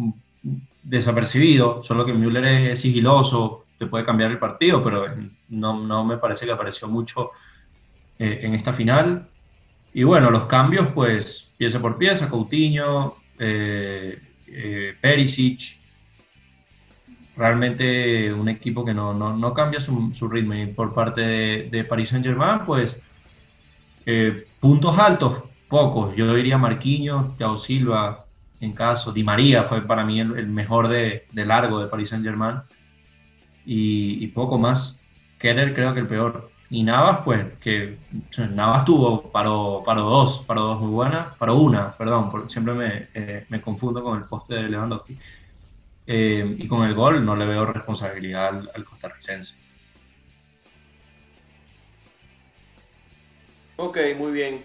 desapercibido, 0.82 1.82
solo 1.82 2.04
que 2.04 2.12
Müller 2.12 2.44
es 2.44 2.80
sigiloso, 2.80 3.64
te 3.78 3.86
puede 3.86 4.04
cambiar 4.04 4.30
el 4.30 4.38
partido, 4.38 4.82
pero 4.82 5.06
no, 5.48 5.84
no 5.84 6.04
me 6.04 6.18
parece 6.18 6.46
que 6.46 6.52
apareció 6.52 6.88
mucho 6.88 7.30
eh, 8.18 8.40
en 8.42 8.54
esta 8.54 8.72
final. 8.72 9.28
Y 9.92 10.04
bueno, 10.04 10.30
los 10.30 10.44
cambios, 10.44 10.88
pues 10.94 11.52
pieza 11.56 11.80
por 11.80 11.98
pieza, 11.98 12.28
Coutinho, 12.28 13.16
eh, 13.38 14.20
eh, 14.46 14.94
Perisic, 15.00 15.81
realmente 17.36 18.32
un 18.32 18.48
equipo 18.48 18.84
que 18.84 18.94
no, 18.94 19.14
no, 19.14 19.36
no 19.36 19.54
cambia 19.54 19.80
su, 19.80 20.28
ritmo. 20.28 20.54
Y 20.54 20.66
por 20.66 20.94
parte 20.94 21.20
de, 21.20 21.68
de 21.70 21.84
Paris 21.84 22.10
Saint 22.10 22.24
Germain, 22.24 22.60
pues 22.66 23.00
puntos 24.60 24.98
altos, 24.98 25.42
pocos. 25.68 26.14
Yo 26.16 26.34
diría 26.34 26.58
Marquinhos, 26.58 27.36
Thiago 27.36 27.56
Silva, 27.56 28.26
en 28.60 28.72
caso, 28.72 29.12
Di 29.12 29.24
María 29.24 29.64
fue 29.64 29.82
para 29.82 30.04
mí 30.04 30.20
el, 30.20 30.46
mejor 30.46 30.88
de, 30.88 31.26
de, 31.32 31.44
largo 31.44 31.80
de 31.80 31.88
Paris 31.88 32.10
Saint 32.10 32.24
Germain. 32.24 32.60
Y, 33.66 34.26
poco 34.28 34.58
más. 34.58 34.98
Keller 35.38 35.74
creo 35.74 35.92
que 35.94 36.00
el 36.00 36.06
peor. 36.06 36.50
Y 36.70 36.84
Navas, 36.84 37.20
pues, 37.24 37.44
que 37.60 37.98
Navas 38.54 38.84
tuvo 38.84 39.30
paro, 39.30 39.82
paro 39.84 40.02
dos, 40.02 40.44
paro 40.46 40.62
dos 40.62 40.80
muy 40.80 40.90
buenas, 40.90 41.36
paro 41.36 41.56
una, 41.56 41.92
perdón, 41.96 42.48
siempre 42.48 42.74
me, 42.74 43.08
eh, 43.14 43.44
me 43.48 43.60
confundo 43.60 44.02
con 44.02 44.18
el 44.18 44.24
poste 44.24 44.54
de 44.54 44.68
Lewandowski. 44.68 45.18
Eh, 46.06 46.56
y 46.58 46.66
con 46.66 46.84
el 46.84 46.94
gol 46.94 47.24
no 47.24 47.36
le 47.36 47.46
veo 47.46 47.64
responsabilidad 47.66 48.48
al, 48.74 48.84
costarricense. 48.84 49.54
Ok, 53.76 53.98
muy 54.16 54.32
bien. 54.32 54.64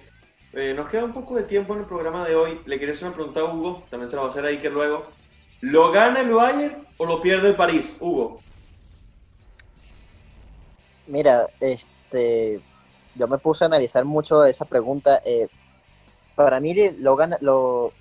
Eh, 0.53 0.73
nos 0.75 0.89
queda 0.89 1.03
un 1.03 1.13
poco 1.13 1.35
de 1.35 1.43
tiempo 1.43 1.73
en 1.73 1.81
el 1.81 1.85
programa 1.85 2.27
de 2.27 2.35
hoy. 2.35 2.59
Le 2.65 2.79
quería 2.79 2.93
hacer 2.93 3.07
una 3.07 3.15
pregunta 3.15 3.41
a 3.41 3.45
Hugo, 3.45 3.85
también 3.89 4.09
se 4.09 4.15
la 4.15 4.23
va 4.23 4.27
a 4.27 4.31
hacer 4.31 4.45
ahí 4.45 4.57
que 4.57 4.69
luego. 4.69 5.07
¿Lo 5.61 5.91
gana 5.91 6.21
el 6.21 6.29
Bayern 6.29 6.87
o 6.97 7.05
lo 7.05 7.21
pierde 7.21 7.49
el 7.49 7.55
París, 7.55 7.95
Hugo? 7.99 8.41
Mira, 11.07 11.47
este 11.59 12.61
yo 13.15 13.27
me 13.27 13.37
puse 13.37 13.63
a 13.63 13.67
analizar 13.67 14.05
mucho 14.05 14.45
esa 14.45 14.65
pregunta. 14.65 15.21
Eh, 15.25 15.47
para 16.35 16.59
mí 16.59 16.75
lo, 16.99 17.17
lo, 17.41 17.93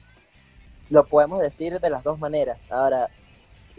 lo 0.90 1.05
podemos 1.07 1.40
decir 1.40 1.81
de 1.81 1.90
las 1.90 2.05
dos 2.05 2.18
maneras. 2.18 2.70
Ahora, 2.70 3.09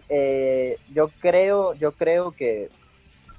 eh, 0.09 0.77
yo 0.93 1.09
creo, 1.19 1.73
yo 1.73 1.91
creo 1.91 2.31
que 2.31 2.69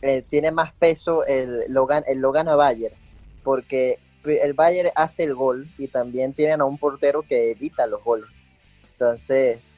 eh, 0.02 0.22
tiene 0.28 0.50
más 0.50 0.72
peso 0.74 1.24
el 1.26 1.64
Logan, 1.68 2.04
el 2.06 2.20
Logan 2.20 2.48
a 2.48 2.56
Bayern, 2.56 2.94
porque 3.42 3.98
el 4.24 4.52
Bayern 4.52 4.90
hace 4.94 5.24
el 5.24 5.34
gol 5.34 5.68
y 5.78 5.88
también 5.88 6.34
tienen 6.34 6.60
a 6.60 6.64
un 6.64 6.78
portero 6.78 7.22
que 7.22 7.50
evita 7.50 7.86
los 7.86 8.02
goles. 8.04 8.44
Entonces, 8.92 9.76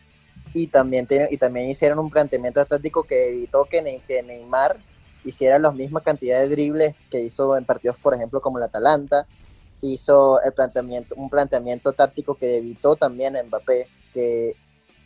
y 0.53 0.67
también, 0.67 1.07
tiene, 1.07 1.29
y 1.31 1.37
también 1.37 1.71
hicieron 1.71 1.99
un 1.99 2.11
planteamiento 2.11 2.65
táctico 2.65 3.05
que 3.05 3.29
evitó 3.29 3.67
que, 3.67 3.83
Neymar 3.83 4.79
hiciera 5.25 5.59
la 5.59 5.71
misma 5.71 6.03
cantidad 6.03 6.41
de 6.41 6.49
dribles 6.49 7.05
que 7.11 7.21
hizo 7.21 7.57
en 7.57 7.65
partidos, 7.65 7.97
por 7.99 8.15
ejemplo, 8.15 8.41
como 8.41 8.59
el 8.59 8.65
Atalanta. 8.65 9.27
Hizo 9.83 10.43
el 10.43 10.53
planteamiento, 10.53 11.15
un 11.17 11.31
planteamiento 11.31 11.93
táctico 11.93 12.35
que 12.35 12.57
evitó 12.57 12.97
también 12.97 13.37
a 13.37 13.43
Mbappé, 13.43 13.87
que, 14.13 14.57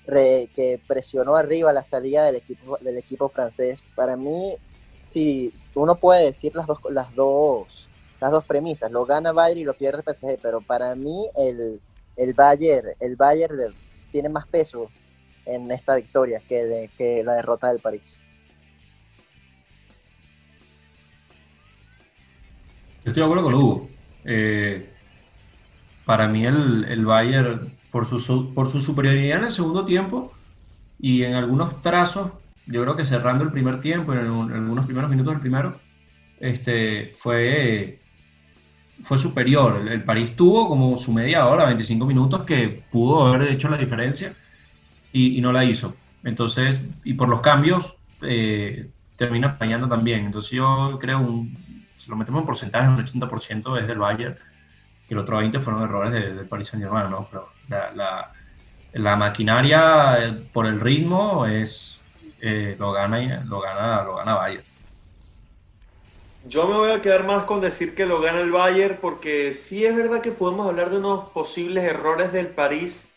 que 0.07 0.81
presionó 0.87 1.37
arriba 1.37 1.73
la 1.73 1.83
salida 1.83 2.25
del 2.25 2.37
equipo, 2.37 2.79
del 2.81 2.99
equipo 2.99 3.29
francés. 3.29 3.85
Para 3.95 4.17
mí, 4.17 4.57
si 5.01 5.53
uno 5.75 5.97
puede 5.97 6.27
decir 6.27 6.55
las 6.55 6.67
dos, 6.67 6.81
las 6.91 7.15
dos, 7.15 7.89
las 8.21 8.31
dos 8.31 8.45
premisas, 8.45 8.91
lo 8.91 9.07
gana 9.07 9.33
Bayern 9.33 9.61
y 9.61 9.65
lo 9.65 9.75
pierde 9.75 10.03
PSG, 10.03 10.39
pero 10.43 10.61
para 10.61 10.95
mí 10.95 11.29
el, 11.37 11.81
el 12.17 12.35
Bayern, 12.35 12.91
el 13.01 13.17
Bayern 13.17 13.75
tiene 14.11 14.29
más 14.29 14.47
peso 14.47 14.91
en 15.47 15.71
esta 15.71 15.97
victoria 15.97 16.41
que, 16.47 16.65
de, 16.65 16.91
que 16.97 17.23
la 17.25 17.35
derrota 17.35 17.69
del 17.69 17.81
París. 17.81 18.19
Yo 23.05 23.11
estoy 23.11 23.21
de 23.21 23.25
acuerdo 23.25 23.45
con 23.45 23.55
Hugo. 23.55 23.89
Eh, 24.25 24.89
para 26.07 26.27
mí 26.27 26.47
el, 26.47 26.85
el 26.85 27.05
Bayern, 27.05 27.71
por 27.95 28.07
su, 28.07 28.53
por 28.53 28.69
su 28.69 28.81
superioridad 28.81 29.39
en 29.39 29.45
el 29.45 29.53
segundo 29.53 29.85
tiempo 29.85 30.33
y 30.99 31.23
en 31.23 31.35
algunos 31.35 31.81
trazos, 31.81 32.33
yo 32.67 32.83
creo 32.83 32.97
que 32.97 33.05
cerrando 33.05 33.45
el 33.45 33.53
primer 33.53 33.81
tiempo, 33.81 34.13
en, 34.13 34.19
algunos 34.19 34.87
primeros 34.87 35.09
minutos 35.09 35.33
del 35.33 35.41
primero, 35.41 35.79
este, 36.41 37.13
fue, 37.15 38.01
fue 39.05 39.17
superior. 39.17 39.81
El, 39.81 39.87
el, 39.87 40.03
París 40.03 40.35
tuvo 40.35 40.69
como 40.69 40.97
su 40.99 41.13
media 41.13 41.47
hora, 41.47 41.67
25 41.67 42.05
minutos, 42.05 42.43
que 42.43 42.83
pudo 42.91 43.29
haber 43.29 43.53
hecho 43.53 43.69
la 43.69 43.79
diferencia 43.79 44.35
y, 45.13 45.41
no 45.41 45.53
la 45.53 45.65
hizo. 45.65 45.95
Entonces, 46.25 46.81
y 47.05 47.15
por 47.15 47.29
los 47.29 47.43
cambios, 47.43 47.95
eh, 48.23 48.91
termina 49.17 49.51
fallando 49.51 49.87
también. 49.87 50.25
Entonces 50.25 50.51
yo 50.51 50.99
creo, 51.01 51.21
un, 51.21 51.57
si 51.97 52.11
lo 52.11 52.17
metemos 52.17 52.41
en 52.41 52.47
porcentaje, 52.47 52.89
un 52.89 52.99
80% 52.99 53.81
es 53.81 53.87
del 53.87 53.99
Bayern 53.99 54.37
y 55.09 55.13
el 55.13 55.19
otro 55.19 55.41
20% 55.41 55.61
fueron 55.61 55.83
errores 55.83 56.13
del 56.13 56.37
de 56.37 56.45
Paris 56.45 56.69
Saint 56.69 56.85
Germain, 56.85 57.11
¿no? 57.11 57.29
Pero 57.31 57.49
la, 58.93 59.17
maquinaria 59.17 60.25
eh, 60.25 60.33
por 60.53 60.67
el 60.67 60.81
ritmo 60.81 61.47
es 61.47 61.99
eh, 62.41 62.77
lo 62.79 62.93
gana 62.93 63.43
lo 63.47 63.61
gana 63.61 64.03
lo 64.03 64.17
gana 64.17 64.35
Bayern. 64.35 64.65
Yo 66.47 66.69
me 66.69 66.75
voy 66.75 66.91
a 66.91 67.01
quedar 67.01 67.25
más 67.25 67.45
con 67.45 67.61
decir 67.61 67.95
que 67.95 68.05
lo 68.07 68.21
gana 68.21 68.41
el 68.41 68.51
Bayern 68.51 68.99
porque 69.01 69.53
sí 69.53 69.85
es 69.85 69.97
verdad 69.97 70.21
que 70.21 70.33
podemos 70.33 70.67
hablar 70.67 70.91
de 70.91 70.99
unos 70.99 71.31
posibles 71.31 71.85
errores 71.85 72.33
del 72.33 72.49
París 72.49 73.09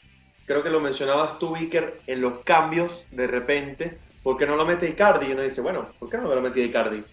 creo 0.47 0.63
que 0.63 0.69
lo 0.69 0.79
mencionabas 0.79 1.37
tú, 1.37 1.53
Vicker, 1.53 1.99
en 2.07 2.21
los 2.21 2.39
cambios 2.39 3.05
de 3.11 3.27
repente, 3.27 3.99
¿por 4.23 4.37
qué 4.37 4.47
no 4.47 4.55
lo 4.55 4.65
mete 4.65 4.89
Icardi? 4.89 5.27
Y 5.27 5.33
uno 5.33 5.43
dice, 5.43 5.61
bueno, 5.61 5.89
¿por 5.99 6.09
qué 6.09 6.17
no 6.17 6.33
lo 6.33 6.41
mete 6.41 6.63
Icardi? 6.63 7.03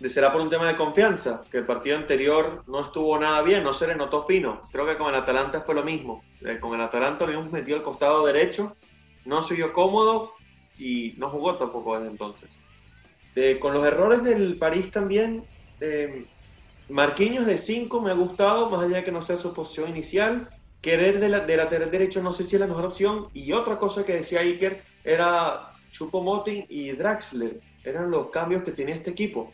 De 0.00 0.08
será 0.08 0.32
por 0.32 0.40
un 0.40 0.50
tema 0.50 0.68
de 0.68 0.76
confianza, 0.76 1.44
que 1.50 1.58
el 1.58 1.64
partido 1.64 1.96
anterior 1.96 2.62
no 2.68 2.82
estuvo 2.82 3.18
nada 3.18 3.42
bien, 3.42 3.64
no 3.64 3.72
se 3.72 3.86
le 3.86 3.96
notó 3.96 4.22
fino. 4.22 4.62
Creo 4.70 4.86
que 4.86 4.96
con 4.96 5.08
el 5.08 5.20
Atalanta 5.20 5.62
fue 5.62 5.74
lo 5.74 5.82
mismo. 5.82 6.22
Eh, 6.40 6.58
con 6.60 6.74
el 6.74 6.80
Atalanta 6.80 7.24
lo 7.24 7.32
habíamos 7.32 7.52
metido 7.52 7.76
al 7.76 7.82
costado 7.82 8.24
derecho, 8.24 8.76
no 9.24 9.42
se 9.42 9.54
vio 9.54 9.72
cómodo 9.72 10.34
y 10.78 11.14
no 11.18 11.30
jugó 11.30 11.56
tampoco 11.56 11.98
desde 11.98 12.12
entonces. 12.12 12.60
Eh, 13.34 13.58
con 13.58 13.74
los 13.74 13.84
errores 13.84 14.22
del 14.22 14.56
París 14.56 14.90
también, 14.90 15.44
eh, 15.80 16.26
Marquinhos 16.88 17.46
de 17.46 17.58
5 17.58 18.00
me 18.00 18.10
ha 18.10 18.14
gustado, 18.14 18.70
más 18.70 18.84
allá 18.84 18.98
de 18.98 19.04
que 19.04 19.12
no 19.12 19.20
sea 19.20 19.36
su 19.36 19.52
posición 19.52 19.90
inicial 19.90 20.48
querer 20.80 21.18
de, 21.20 21.28
la, 21.28 21.40
de 21.40 21.56
lateral 21.56 21.90
derecho 21.90 22.22
no 22.22 22.32
sé 22.32 22.44
si 22.44 22.56
es 22.56 22.60
la 22.60 22.66
mejor 22.66 22.86
opción. 22.86 23.28
Y 23.32 23.52
otra 23.52 23.78
cosa 23.78 24.04
que 24.04 24.14
decía 24.14 24.40
Iker 24.40 24.82
era 25.04 25.72
Chupo 25.90 26.22
Moting 26.22 26.66
y 26.68 26.92
Draxler. 26.92 27.60
Eran 27.84 28.10
los 28.10 28.30
cambios 28.30 28.62
que 28.62 28.72
tenía 28.72 28.94
este 28.94 29.10
equipo. 29.10 29.52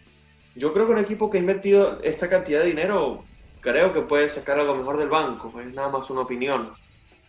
Yo 0.55 0.73
creo 0.73 0.87
que 0.87 0.93
un 0.93 0.99
equipo 0.99 1.31
que 1.31 1.39
ha 1.39 1.41
invertido 1.41 2.01
esta 2.03 2.29
cantidad 2.29 2.61
de 2.61 2.67
dinero, 2.67 3.25
creo 3.61 3.93
que 3.93 4.03
puede 4.03 4.29
sacar 4.29 4.59
algo 4.59 4.75
mejor 4.75 4.99
del 4.99 5.09
banco. 5.09 5.53
Es 5.61 5.73
nada 5.75 5.89
más 5.89 6.11
una 6.11 6.21
opinión. 6.21 6.73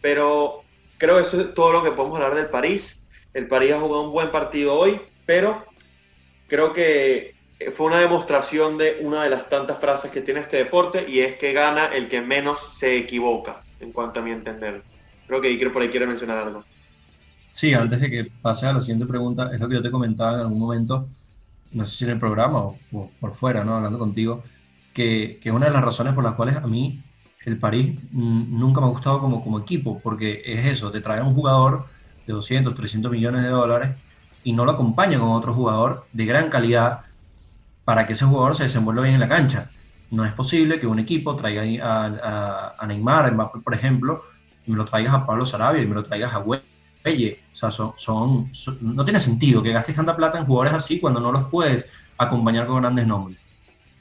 Pero 0.01 0.61
creo 0.97 1.15
que 1.15 1.21
eso 1.21 1.41
es 1.41 1.53
todo 1.53 1.71
lo 1.71 1.83
que 1.83 1.91
podemos 1.91 2.15
hablar 2.15 2.35
del 2.35 2.49
París. 2.49 3.05
El 3.33 3.47
París 3.47 3.71
ha 3.73 3.79
jugado 3.79 4.03
un 4.03 4.11
buen 4.11 4.31
partido 4.31 4.77
hoy, 4.77 5.01
pero 5.25 5.65
creo 6.47 6.73
que 6.73 7.35
fue 7.75 7.87
una 7.87 7.99
demostración 7.99 8.77
de 8.77 8.99
una 9.01 9.23
de 9.23 9.29
las 9.29 9.49
tantas 9.49 9.79
frases 9.79 10.11
que 10.11 10.21
tiene 10.21 10.41
este 10.41 10.57
deporte 10.57 11.05
y 11.09 11.19
es 11.19 11.35
que 11.37 11.53
gana 11.53 11.87
el 11.87 12.07
que 12.07 12.21
menos 12.21 12.77
se 12.77 12.97
equivoca 12.97 13.63
en 13.79 13.91
cuanto 13.91 14.19
a 14.19 14.23
mi 14.23 14.31
entender. 14.31 14.83
Creo 15.27 15.41
que 15.41 15.47
Iker 15.47 15.71
por 15.71 15.81
ahí 15.81 15.89
quiere 15.89 16.05
mencionar 16.05 16.37
algo. 16.37 16.63
Sí, 17.53 17.73
antes 17.73 18.01
de 18.01 18.09
que 18.09 18.27
pase 18.41 18.67
a 18.67 18.73
la 18.73 18.81
siguiente 18.81 19.05
pregunta, 19.05 19.49
es 19.53 19.59
lo 19.59 19.69
que 19.69 19.75
yo 19.75 19.81
te 19.81 19.89
comentaba 19.89 20.33
en 20.33 20.39
algún 20.41 20.59
momento, 20.59 21.07
no 21.75 21.85
sé 21.85 21.97
si 21.97 22.03
en 22.05 22.11
el 22.11 22.19
programa 22.19 22.59
o, 22.59 22.77
por 23.19 23.33
fuera, 23.33 23.63
¿no? 23.63 23.75
hablando 23.75 23.99
contigo, 23.99 24.43
que, 24.93 25.39
que, 25.41 25.51
una 25.51 25.67
de 25.67 25.73
las 25.73 25.83
razones 25.83 26.13
por 26.13 26.23
las 26.23 26.33
cuales 26.33 26.55
a 26.55 26.67
mí 26.67 27.03
el 27.45 27.57
París 27.57 27.99
nunca 28.11 28.81
me 28.81 28.87
ha 28.87 28.89
gustado 28.89 29.19
como, 29.19 29.43
como 29.43 29.59
equipo, 29.59 29.99
porque 30.01 30.41
es 30.45 30.65
eso, 30.65 30.89
te 30.89 31.01
trae 31.01 31.21
un 31.21 31.35
jugador 31.35 31.85
de 32.25 32.33
200, 32.33 32.73
300 32.73 33.11
millones 33.11 33.43
de 33.43 33.49
dólares 33.49 33.91
y 34.43 34.53
no 34.53 34.65
lo 34.65 34.71
acompaña 34.71 35.19
con 35.19 35.29
otro 35.29 35.53
jugador 35.53 36.05
de 36.13 36.25
gran 36.25 36.49
calidad 36.49 37.01
para 37.83 38.07
que 38.07 38.13
ese 38.13 38.25
jugador 38.25 38.55
se 38.55 38.63
desenvuelva 38.63 39.03
bien 39.03 39.15
en 39.15 39.21
la 39.21 39.29
cancha. 39.29 39.69
No 40.11 40.23
es 40.23 40.33
posible 40.33 40.79
que 40.79 40.87
un 40.87 40.99
equipo 40.99 41.35
traiga 41.35 41.63
a, 41.83 42.75
a, 42.79 42.87
Neymar, 42.87 43.35
por 43.35 43.73
ejemplo, 43.73 44.23
y 44.65 44.71
me 44.71 44.77
lo 44.77 44.85
traigas 44.85 45.13
a 45.13 45.25
Pablo 45.25 45.45
Sarabia 45.45 45.83
y 45.83 45.87
me 45.87 45.95
lo 45.95 46.03
traigas 46.03 46.33
a 46.33 46.39
No 48.81 49.05
tiene 49.05 49.19
sentido 49.19 49.63
que 49.63 49.71
gastes 49.71 49.95
tanta 49.95 50.15
plata 50.15 50.37
en 50.37 50.45
jugadores 50.45 50.73
así 50.73 50.99
cuando 50.99 51.19
no 51.19 51.31
los 51.31 51.47
puedes 51.49 51.87
acompañar 52.17 52.67
con 52.67 52.81
grandes 52.81 53.07
nombres. 53.07 53.39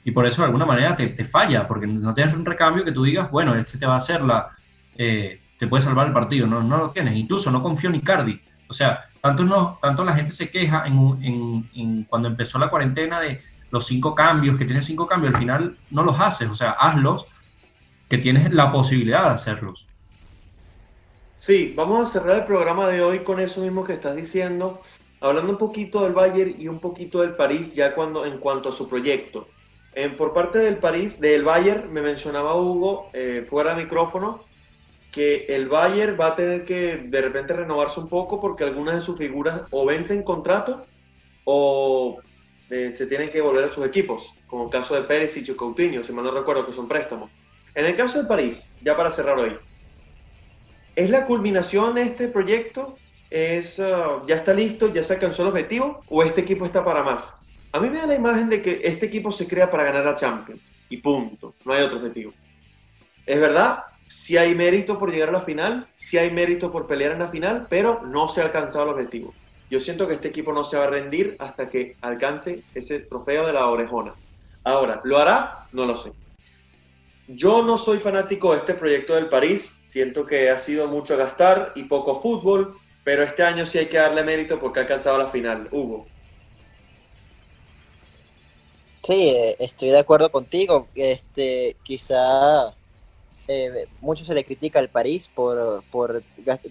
Y 0.03 0.11
por 0.11 0.25
eso 0.25 0.41
de 0.41 0.47
alguna 0.47 0.65
manera 0.65 0.95
te, 0.95 1.07
te 1.07 1.23
falla, 1.23 1.67
porque 1.67 1.87
no 1.87 2.13
tienes 2.13 2.35
un 2.35 2.45
recambio 2.45 2.83
que 2.83 2.91
tú 2.91 3.03
digas, 3.03 3.31
bueno, 3.31 3.55
este 3.55 3.77
te 3.77 3.85
va 3.85 3.95
a 3.95 3.97
hacer 3.97 4.21
la... 4.21 4.49
Eh, 4.97 5.41
te 5.57 5.67
puede 5.67 5.83
salvar 5.83 6.07
el 6.07 6.13
partido. 6.13 6.45
No, 6.47 6.61
no 6.61 6.77
lo 6.77 6.91
tienes. 6.91 7.15
Incluso 7.15 7.49
no 7.49 7.63
confío 7.63 7.89
en 7.89 7.95
Icardi. 7.95 8.41
O 8.67 8.73
sea, 8.73 9.05
tanto, 9.21 9.45
no, 9.45 9.79
tanto 9.81 10.03
la 10.03 10.13
gente 10.13 10.31
se 10.31 10.49
queja 10.49 10.83
en, 10.85 11.69
en 11.73 12.03
cuando 12.03 12.27
empezó 12.27 12.59
la 12.59 12.69
cuarentena 12.69 13.19
de 13.19 13.41
los 13.71 13.85
cinco 13.85 14.15
cambios, 14.15 14.57
que 14.57 14.65
tienes 14.65 14.85
cinco 14.85 15.07
cambios, 15.07 15.33
al 15.33 15.39
final 15.39 15.77
no 15.91 16.03
los 16.03 16.19
haces, 16.19 16.49
o 16.49 16.55
sea, 16.55 16.71
hazlos, 16.71 17.27
que 18.09 18.17
tienes 18.17 18.53
la 18.53 18.71
posibilidad 18.71 19.23
de 19.23 19.29
hacerlos. 19.31 19.87
Sí, 21.45 21.73
vamos 21.75 22.09
a 22.09 22.11
cerrar 22.11 22.37
el 22.37 22.45
programa 22.45 22.89
de 22.89 23.03
hoy 23.03 23.19
con 23.19 23.39
eso 23.39 23.61
mismo 23.61 23.83
que 23.83 23.93
estás 23.93 24.15
diciendo, 24.15 24.81
hablando 25.21 25.51
un 25.51 25.59
poquito 25.59 26.01
del 26.01 26.13
Bayern 26.13 26.55
y 26.57 26.67
un 26.67 26.79
poquito 26.79 27.21
del 27.21 27.35
París, 27.35 27.75
ya 27.75 27.93
cuando 27.93 28.25
en 28.25 28.39
cuanto 28.39 28.69
a 28.69 28.71
su 28.71 28.89
proyecto. 28.89 29.47
por 30.17 30.33
parte 30.33 30.57
del 30.57 30.77
París, 30.77 31.19
del 31.19 31.43
Bayern, 31.43 31.93
me 31.93 32.01
mencionaba 32.01 32.55
Hugo, 32.55 33.11
eh, 33.13 33.45
fuera 33.47 33.75
de 33.75 33.83
micrófono, 33.83 34.43
que 35.11 35.45
el 35.49 35.67
Bayern 35.67 36.17
va 36.19 36.29
a 36.29 36.35
tener 36.35 36.65
que 36.65 37.03
de 37.05 37.21
repente 37.21 37.53
renovarse 37.53 37.99
un 37.99 38.09
poco 38.09 38.41
porque 38.41 38.63
algunas 38.63 38.95
de 38.95 39.01
sus 39.01 39.15
figuras 39.15 39.61
o 39.69 39.85
vencen 39.85 40.23
contrato 40.23 40.87
o 41.43 42.17
eh, 42.71 42.91
se 42.91 43.05
tienen 43.05 43.29
que 43.29 43.41
volver 43.41 43.65
a 43.65 43.71
sus 43.71 43.85
equipos, 43.85 44.33
como 44.47 44.63
el 44.63 44.71
caso 44.71 44.95
de 44.95 45.03
Pérez 45.03 45.37
y 45.37 45.45
Coutinho, 45.53 46.03
si 46.03 46.11
mal 46.11 46.25
no 46.25 46.31
recuerdo 46.31 46.65
que 46.65 46.73
son 46.73 46.87
préstamos. 46.87 47.29
En 47.75 47.85
el 47.85 47.95
caso 47.95 48.19
de 48.19 48.27
París, 48.27 48.67
ya 48.81 48.97
para 48.97 49.11
cerrar 49.11 49.37
hoy, 49.37 49.55
¿es 50.95 51.09
la 51.09 51.25
culminación 51.25 51.97
este 51.97 52.27
proyecto? 52.27 52.97
¿Es, 53.29 53.79
ah, 53.79 54.23
¿Ya 54.27 54.35
está 54.35 54.53
listo? 54.53 54.91
¿Ya 54.93 55.03
se 55.03 55.13
alcanzó 55.13 55.43
el 55.43 55.49
objetivo? 55.49 56.01
¿O 56.09 56.23
este 56.23 56.41
equipo 56.41 56.65
está 56.65 56.83
para 56.83 57.03
más? 57.03 57.35
A 57.71 57.79
mí 57.79 57.89
me 57.89 57.97
da 57.97 58.07
la 58.07 58.15
imagen 58.15 58.49
de 58.49 58.61
que 58.61 58.81
este 58.83 59.07
equipo 59.07 59.31
se 59.31 59.47
crea 59.47 59.69
para 59.69 59.83
ganar 59.83 60.07
a 60.07 60.15
Champions 60.15 60.61
y 60.89 60.97
punto, 60.97 61.55
no 61.65 61.73
hay 61.73 61.83
otro 61.83 61.97
objetivo. 61.97 62.31
Es 63.25 63.39
verdad, 63.39 63.83
si 64.07 64.37
hay 64.37 64.55
mérito 64.55 64.97
por 64.97 65.11
llegar 65.11 65.29
a 65.29 65.33
la 65.33 65.41
final, 65.41 65.87
si 65.93 66.17
hay 66.17 66.31
mérito 66.31 66.71
por 66.71 66.87
pelear 66.87 67.11
en 67.11 67.19
la 67.19 67.27
final, 67.27 67.67
pero 67.69 68.01
no 68.05 68.27
se 68.27 68.41
ha 68.41 68.45
alcanzado 68.45 68.85
el 68.85 68.91
objetivo. 68.91 69.33
Yo 69.69 69.79
siento 69.79 70.07
que 70.07 70.13
este 70.13 70.27
equipo 70.27 70.53
no 70.53 70.63
se 70.63 70.77
va 70.77 70.85
a 70.85 70.89
rendir 70.89 71.35
hasta 71.39 71.67
que 71.67 71.97
alcance 72.01 72.63
ese 72.75 72.99
trofeo 72.99 73.47
de 73.47 73.53
la 73.53 73.67
orejona. 73.67 74.13
Ahora, 74.63 75.01
¿lo 75.03 75.17
hará? 75.17 75.67
No 75.71 75.85
lo 75.85 75.95
sé. 75.95 76.11
Yo 77.27 77.63
no 77.63 77.77
soy 77.77 77.97
fanático 77.97 78.51
de 78.51 78.59
este 78.59 78.75
proyecto 78.75 79.15
del 79.15 79.29
París. 79.29 79.81
Siento 79.83 80.25
que 80.25 80.49
ha 80.49 80.57
sido 80.57 80.87
mucho 80.87 81.17
gastar 81.17 81.71
y 81.75 81.83
poco 81.83 82.21
fútbol, 82.21 82.77
pero 83.03 83.23
este 83.23 83.43
año 83.43 83.65
sí 83.65 83.77
hay 83.77 83.87
que 83.87 83.97
darle 83.97 84.23
mérito 84.23 84.59
porque 84.59 84.79
ha 84.79 84.83
alcanzado 84.83 85.17
la 85.17 85.27
final. 85.27 85.67
Hugo. 85.71 86.05
Sí, 88.99 89.29
eh, 89.29 89.55
estoy 89.59 89.89
de 89.89 89.99
acuerdo 89.99 90.31
contigo. 90.31 90.87
Este, 90.95 91.75
quizá 91.83 92.75
eh, 93.47 93.87
mucho 94.01 94.25
se 94.25 94.33
le 94.33 94.43
critica 94.43 94.79
al 94.79 94.89
París 94.89 95.29
por, 95.33 95.83
por 95.91 96.23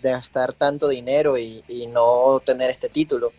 gastar 0.02 0.52
tanto 0.52 0.88
dinero 0.88 1.38
y, 1.38 1.62
no 1.88 2.40
tener 2.44 2.70
este 2.70 2.88
título. 2.88 3.32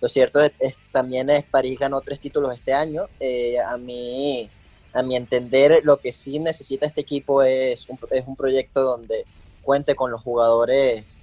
Lo 0.00 0.08
cierto 0.08 0.40
es, 0.40 0.52
también 0.92 1.30
es 1.30 1.44
París 1.44 1.78
ganó 1.78 2.02
tres 2.02 2.20
títulos 2.20 2.52
este 2.52 2.74
año. 2.74 3.08
Eh, 3.18 3.58
a 3.58 3.78
mí, 3.78 4.50
a 4.94 5.02
mi 5.02 5.16
entender, 5.16 5.80
lo 5.82 5.98
que 5.98 6.12
sí 6.12 6.38
necesita 6.38 6.86
este 6.86 7.00
equipo 7.00 7.42
es 7.42 7.88
un, 7.88 7.98
es 8.12 8.26
un 8.26 8.36
proyecto 8.36 8.82
donde 8.82 9.26
cuente 9.62 9.96
con 9.96 10.10
los 10.10 10.22
jugadores, 10.22 11.22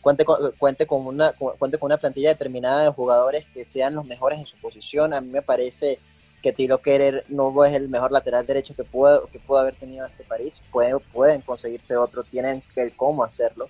cuente 0.00 0.24
con, 0.24 0.38
cuente 0.58 0.86
con 0.86 1.06
una 1.06 1.32
cuente 1.32 1.78
con 1.78 1.88
una 1.88 1.98
plantilla 1.98 2.30
determinada 2.30 2.84
de 2.84 2.90
jugadores 2.90 3.46
que 3.52 3.64
sean 3.64 3.94
los 3.94 4.06
mejores 4.06 4.38
en 4.38 4.46
su 4.46 4.56
posición. 4.56 5.12
A 5.12 5.20
mí 5.20 5.28
me 5.28 5.42
parece 5.42 5.98
que 6.42 6.52
Tilo 6.52 6.80
Kerer 6.80 7.24
no 7.28 7.64
es 7.64 7.74
el 7.74 7.88
mejor 7.88 8.12
lateral 8.12 8.46
derecho 8.46 8.74
que 8.74 8.82
pudo, 8.82 9.26
que 9.28 9.38
pudo 9.38 9.58
haber 9.58 9.74
tenido 9.76 10.06
este 10.06 10.24
París. 10.24 10.62
Pueden, 10.72 10.98
pueden 11.12 11.40
conseguirse 11.42 11.96
otro, 11.96 12.24
tienen 12.24 12.62
el 12.76 12.96
cómo 12.96 13.22
hacerlo. 13.24 13.68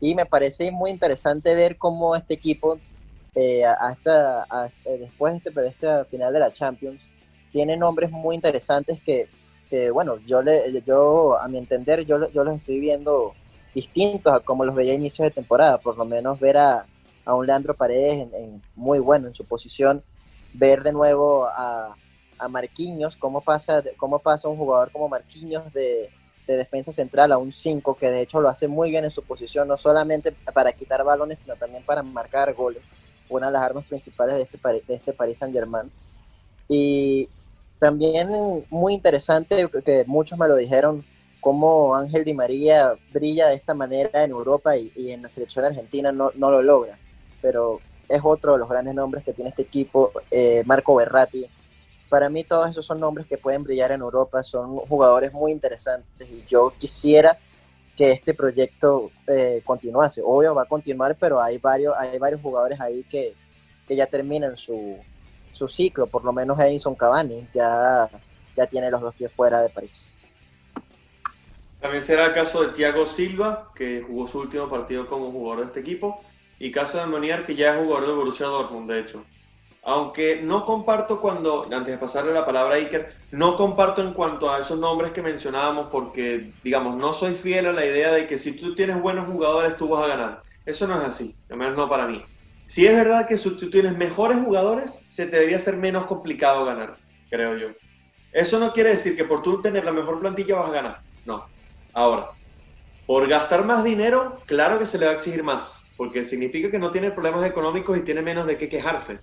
Y 0.00 0.14
me 0.14 0.26
parece 0.26 0.70
muy 0.72 0.90
interesante 0.90 1.54
ver 1.54 1.76
cómo 1.78 2.16
este 2.16 2.34
equipo, 2.34 2.78
eh, 3.34 3.64
hasta, 3.64 4.46
después 4.84 5.32
de 5.32 5.38
este, 5.38 5.60
de 5.60 5.68
este, 5.68 6.04
final 6.06 6.32
de 6.32 6.40
la 6.40 6.50
Champions, 6.50 7.08
tiene 7.54 7.76
nombres 7.76 8.10
muy 8.10 8.34
interesantes 8.34 9.00
que, 9.00 9.28
bueno, 9.92 10.18
yo, 10.26 10.42
le, 10.42 10.82
yo 10.84 11.38
a 11.38 11.46
mi 11.46 11.58
entender, 11.58 12.04
yo, 12.04 12.28
yo 12.32 12.42
los 12.42 12.56
estoy 12.56 12.80
viendo 12.80 13.32
distintos 13.72 14.34
a 14.34 14.40
como 14.40 14.64
los 14.64 14.74
veía 14.74 14.90
a 14.90 14.96
inicios 14.96 15.28
de 15.28 15.34
temporada. 15.34 15.78
Por 15.78 15.96
lo 15.96 16.04
menos 16.04 16.40
ver 16.40 16.56
a, 16.56 16.84
a 17.24 17.34
un 17.36 17.46
Leandro 17.46 17.74
Paredes 17.74 18.26
en, 18.34 18.60
muy 18.74 18.98
bueno 18.98 19.28
en 19.28 19.34
su 19.34 19.44
posición 19.44 20.02
ver 20.52 20.82
de 20.82 20.92
nuevo 20.92 21.46
a, 21.46 21.94
a 22.38 22.48
Marquinhos, 22.48 23.14
cómo 23.14 23.40
pasa, 23.40 23.84
cómo 23.98 24.18
pasa 24.18 24.48
un 24.48 24.56
jugador 24.56 24.90
como 24.90 25.08
Marquinhos 25.08 25.72
de, 25.72 26.10
defensa 26.48 26.92
central 26.92 27.30
a 27.30 27.38
un 27.38 27.52
5, 27.52 27.96
que 27.96 28.10
de 28.10 28.22
hecho 28.22 28.40
lo 28.40 28.48
hace 28.48 28.66
muy 28.66 28.90
bien 28.90 29.04
en 29.04 29.12
su 29.12 29.22
posición, 29.22 29.68
no 29.68 29.76
solamente 29.76 30.32
para 30.52 30.72
quitar 30.72 31.04
balones, 31.04 31.38
sino 31.38 31.54
también 31.54 31.84
para 31.84 32.02
marcar 32.02 32.52
goles, 32.52 32.92
una 33.28 33.46
de 33.46 33.52
las 33.52 33.62
armas 33.62 33.84
principales 33.84 34.34
de 34.34 34.42
este, 34.42 34.58
de 34.58 34.94
este 34.94 35.12
Paris 35.12 35.38
Saint 35.38 35.54
Germain. 35.54 35.90
Y 36.68 37.28
también 37.84 38.64
muy 38.70 38.94
interesante, 38.94 39.68
que 39.84 40.04
muchos 40.06 40.38
me 40.38 40.48
lo 40.48 40.56
dijeron, 40.56 41.04
cómo 41.38 41.94
Ángel 41.94 42.24
Di 42.24 42.32
María 42.32 42.94
brilla 43.12 43.48
de 43.48 43.56
esta 43.56 43.74
manera 43.74 44.24
en 44.24 44.30
Europa 44.30 44.74
y, 44.74 44.90
y 44.96 45.10
en 45.10 45.20
la 45.20 45.28
selección 45.28 45.66
argentina 45.66 46.10
no, 46.10 46.32
no 46.34 46.50
lo 46.50 46.62
logra. 46.62 46.98
Pero 47.42 47.80
es 48.08 48.22
otro 48.24 48.52
de 48.52 48.58
los 48.58 48.70
grandes 48.70 48.94
nombres 48.94 49.22
que 49.22 49.34
tiene 49.34 49.50
este 49.50 49.60
equipo, 49.60 50.12
eh, 50.30 50.62
Marco 50.64 50.94
Berratti. 50.94 51.44
Para 52.08 52.30
mí 52.30 52.42
todos 52.42 52.70
esos 52.70 52.86
son 52.86 53.00
nombres 53.00 53.26
que 53.26 53.36
pueden 53.36 53.64
brillar 53.64 53.92
en 53.92 54.00
Europa, 54.00 54.42
son 54.42 54.76
jugadores 54.78 55.34
muy 55.34 55.52
interesantes 55.52 56.26
y 56.26 56.42
yo 56.48 56.72
quisiera 56.78 57.36
que 57.98 58.12
este 58.12 58.32
proyecto 58.32 59.10
eh, 59.26 59.60
continuase. 59.62 60.22
Obvio 60.24 60.54
va 60.54 60.62
a 60.62 60.68
continuar, 60.68 61.18
pero 61.20 61.42
hay 61.42 61.58
varios, 61.58 61.94
hay 61.98 62.18
varios 62.18 62.40
jugadores 62.40 62.80
ahí 62.80 63.04
que, 63.10 63.34
que 63.86 63.94
ya 63.94 64.06
terminan 64.06 64.56
su, 64.56 64.96
su 65.54 65.68
ciclo, 65.68 66.06
por 66.06 66.24
lo 66.24 66.32
menos 66.32 66.58
Edison 66.60 66.94
Cavani 66.94 67.46
ya, 67.54 68.08
ya 68.56 68.66
tiene 68.66 68.90
los 68.90 69.00
dos 69.00 69.14
pies 69.14 69.32
fuera 69.32 69.60
de 69.60 69.68
París. 69.68 70.10
También 71.80 72.02
será 72.02 72.26
el 72.26 72.32
caso 72.32 72.62
de 72.62 72.72
Thiago 72.72 73.04
Silva, 73.04 73.70
que 73.74 74.02
jugó 74.06 74.26
su 74.26 74.40
último 74.40 74.70
partido 74.70 75.06
como 75.06 75.30
jugador 75.30 75.60
de 75.60 75.66
este 75.66 75.80
equipo 75.80 76.24
y 76.58 76.70
caso 76.70 76.98
de 76.98 77.06
Monier, 77.06 77.44
que 77.44 77.54
ya 77.54 77.74
es 77.74 77.84
jugador 77.84 78.06
de 78.06 78.14
Borussia 78.14 78.46
Dortmund, 78.46 78.90
de 78.90 79.00
hecho. 79.00 79.24
Aunque 79.82 80.40
no 80.42 80.64
comparto 80.64 81.20
cuando, 81.20 81.68
antes 81.70 81.92
de 81.92 81.98
pasarle 81.98 82.32
la 82.32 82.46
palabra 82.46 82.76
a 82.76 82.78
Iker, 82.78 83.14
no 83.32 83.54
comparto 83.54 84.00
en 84.00 84.14
cuanto 84.14 84.50
a 84.50 84.60
esos 84.60 84.78
nombres 84.78 85.12
que 85.12 85.20
mencionábamos 85.20 85.88
porque, 85.92 86.52
digamos, 86.62 86.96
no 86.96 87.12
soy 87.12 87.34
fiel 87.34 87.66
a 87.66 87.72
la 87.72 87.84
idea 87.84 88.12
de 88.12 88.26
que 88.26 88.38
si 88.38 88.52
tú 88.52 88.74
tienes 88.74 88.98
buenos 89.02 89.26
jugadores 89.26 89.76
tú 89.76 89.88
vas 89.88 90.04
a 90.04 90.08
ganar. 90.08 90.42
Eso 90.64 90.86
no 90.86 90.98
es 91.02 91.06
así, 91.06 91.36
al 91.50 91.58
menos 91.58 91.76
no 91.76 91.86
para 91.86 92.06
mí. 92.06 92.24
Si 92.66 92.86
es 92.86 92.94
verdad 92.94 93.28
que 93.28 93.38
si 93.38 93.50
mejores 93.96 94.38
jugadores, 94.42 95.00
se 95.06 95.26
te 95.26 95.36
debería 95.36 95.58
ser 95.58 95.76
menos 95.76 96.04
complicado 96.06 96.64
ganar, 96.64 96.96
creo 97.30 97.56
yo. 97.56 97.68
Eso 98.32 98.58
no 98.58 98.72
quiere 98.72 98.90
decir 98.90 99.16
que 99.16 99.24
por 99.24 99.42
tú 99.42 99.62
tener 99.62 99.84
la 99.84 99.92
mejor 99.92 100.20
plantilla 100.20 100.56
vas 100.56 100.70
a 100.70 100.72
ganar. 100.72 101.00
No. 101.24 101.46
Ahora, 101.92 102.30
por 103.06 103.28
gastar 103.28 103.64
más 103.64 103.84
dinero, 103.84 104.40
claro 104.46 104.78
que 104.78 104.86
se 104.86 104.98
le 104.98 105.06
va 105.06 105.12
a 105.12 105.14
exigir 105.14 105.42
más 105.42 105.84
porque 105.96 106.24
significa 106.24 106.70
que 106.70 106.78
no 106.78 106.90
tiene 106.90 107.10
problemas 107.10 107.44
económicos 107.44 107.96
y 107.96 108.02
tiene 108.02 108.22
menos 108.22 108.46
de 108.46 108.58
qué 108.58 108.68
quejarse. 108.68 109.20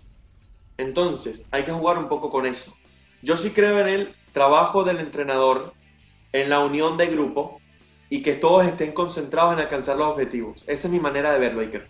Entonces, 0.77 1.45
hay 1.51 1.63
que 1.63 1.71
jugar 1.71 1.97
un 1.97 2.08
poco 2.08 2.30
con 2.30 2.45
eso. 2.45 2.75
Yo 3.21 3.38
sí 3.38 3.51
creo 3.51 3.80
en 3.80 3.88
el 3.88 4.15
trabajo 4.32 4.84
del 4.84 4.99
entrenador, 4.99 5.73
en 6.32 6.49
la 6.49 6.62
unión 6.62 6.97
de 6.97 7.08
grupo 7.08 7.60
y 8.10 8.23
que 8.23 8.34
todos 8.34 8.65
estén 8.65 8.93
concentrados 8.93 9.54
en 9.54 9.60
alcanzar 9.60 9.97
los 9.97 10.08
objetivos. 10.08 10.63
Esa 10.67 10.88
es 10.88 10.93
mi 10.93 10.99
manera 10.99 11.34
de 11.34 11.39
verlo, 11.39 11.62
Iker. 11.62 11.88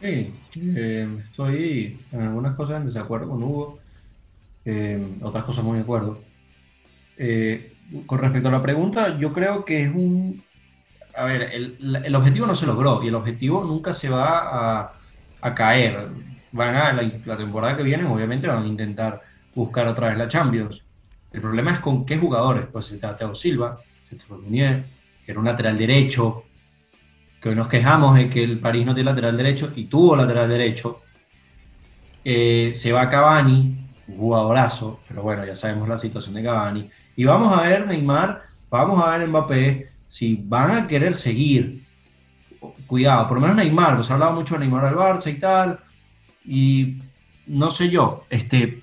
Sí, 0.00 0.34
eh, 0.54 1.08
estoy 1.24 1.98
en 2.12 2.20
algunas 2.20 2.54
cosas 2.54 2.80
en 2.80 2.86
desacuerdo 2.86 3.28
con 3.30 3.42
Hugo, 3.42 3.78
eh, 4.64 5.02
otras 5.22 5.44
cosas 5.44 5.64
muy 5.64 5.76
de 5.76 5.82
acuerdo. 5.82 6.20
Eh, 7.16 7.72
con 8.04 8.18
respecto 8.18 8.48
a 8.48 8.52
la 8.52 8.62
pregunta, 8.62 9.16
yo 9.18 9.32
creo 9.32 9.64
que 9.64 9.84
es 9.84 9.94
un 9.94 10.42
a 11.16 11.24
ver, 11.24 11.50
el, 11.52 12.14
objetivo 12.14 12.46
no 12.46 12.54
se 12.54 12.66
logró 12.66 13.02
y 13.02 13.08
el 13.08 13.14
objetivo 13.14 13.64
nunca 13.64 13.94
se 13.94 14.10
va 14.10 14.92
a, 15.40 15.54
caer. 15.54 16.08
Van 16.52 16.76
a 16.76 16.92
la, 16.92 17.36
temporada 17.36 17.76
que 17.76 17.82
viene, 17.82 18.04
obviamente 18.04 18.48
van 18.48 18.64
a 18.64 18.66
intentar 18.66 19.22
buscar 19.54 19.88
otra 19.88 20.08
vez 20.08 20.18
la 20.18 20.28
Champions. 20.28 20.82
El 21.32 21.40
problema 21.40 21.72
es 21.72 21.80
con 21.80 22.04
qué 22.04 22.18
jugadores. 22.18 22.66
Pues 22.70 22.92
está 22.92 23.16
Thiago 23.16 23.34
Silva, 23.34 23.78
que 24.10 24.74
era 25.26 25.38
un 25.38 25.46
lateral 25.46 25.78
derecho, 25.78 26.44
que 27.50 27.56
nos 27.56 27.68
quejamos 27.68 28.16
de 28.16 28.28
que 28.28 28.42
el 28.42 28.58
París 28.58 28.84
no 28.84 28.94
tiene 28.94 29.10
lateral 29.10 29.36
derecho 29.36 29.72
y 29.76 29.84
tuvo 29.84 30.16
lateral 30.16 30.48
derecho. 30.48 31.02
Eh, 32.24 32.72
se 32.74 32.92
va 32.92 33.08
Cavani, 33.08 33.86
jugadorazo, 34.16 35.00
pero 35.06 35.22
bueno, 35.22 35.44
ya 35.44 35.54
sabemos 35.54 35.88
la 35.88 35.98
situación 35.98 36.34
de 36.34 36.42
Cavani. 36.42 36.90
Y 37.14 37.24
vamos 37.24 37.56
a 37.56 37.62
ver 37.62 37.86
Neymar, 37.86 38.42
vamos 38.68 39.02
a 39.02 39.16
ver 39.16 39.28
Mbappé, 39.28 39.90
si 40.08 40.34
van 40.42 40.70
a 40.72 40.86
querer 40.86 41.14
seguir, 41.14 41.84
cuidado, 42.86 43.28
por 43.28 43.36
lo 43.36 43.42
menos 43.42 43.56
Neymar, 43.56 43.96
pues 43.96 44.10
hablaba 44.10 44.32
mucho 44.32 44.54
de 44.54 44.60
Neymar 44.60 44.86
al 44.86 44.96
Barça 44.96 45.30
y 45.30 45.38
tal, 45.38 45.78
y 46.44 46.98
no 47.46 47.70
sé 47.70 47.88
yo, 47.88 48.24
este, 48.28 48.82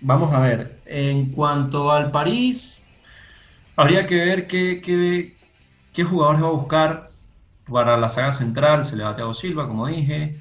vamos 0.00 0.34
a 0.34 0.40
ver, 0.40 0.80
en 0.84 1.32
cuanto 1.32 1.90
al 1.90 2.10
París, 2.10 2.84
habría 3.74 4.06
que 4.06 4.16
ver 4.16 4.46
qué, 4.46 4.82
qué, 4.82 5.34
qué 5.94 6.04
jugadores 6.04 6.42
va 6.42 6.48
a 6.48 6.52
buscar 6.52 7.11
para 7.72 7.96
la 7.96 8.08
saga 8.08 8.32
central, 8.32 8.84
se 8.84 8.96
le 8.96 9.04
va 9.04 9.10
a 9.10 9.34
Silva, 9.34 9.66
como 9.66 9.86
dije, 9.86 10.36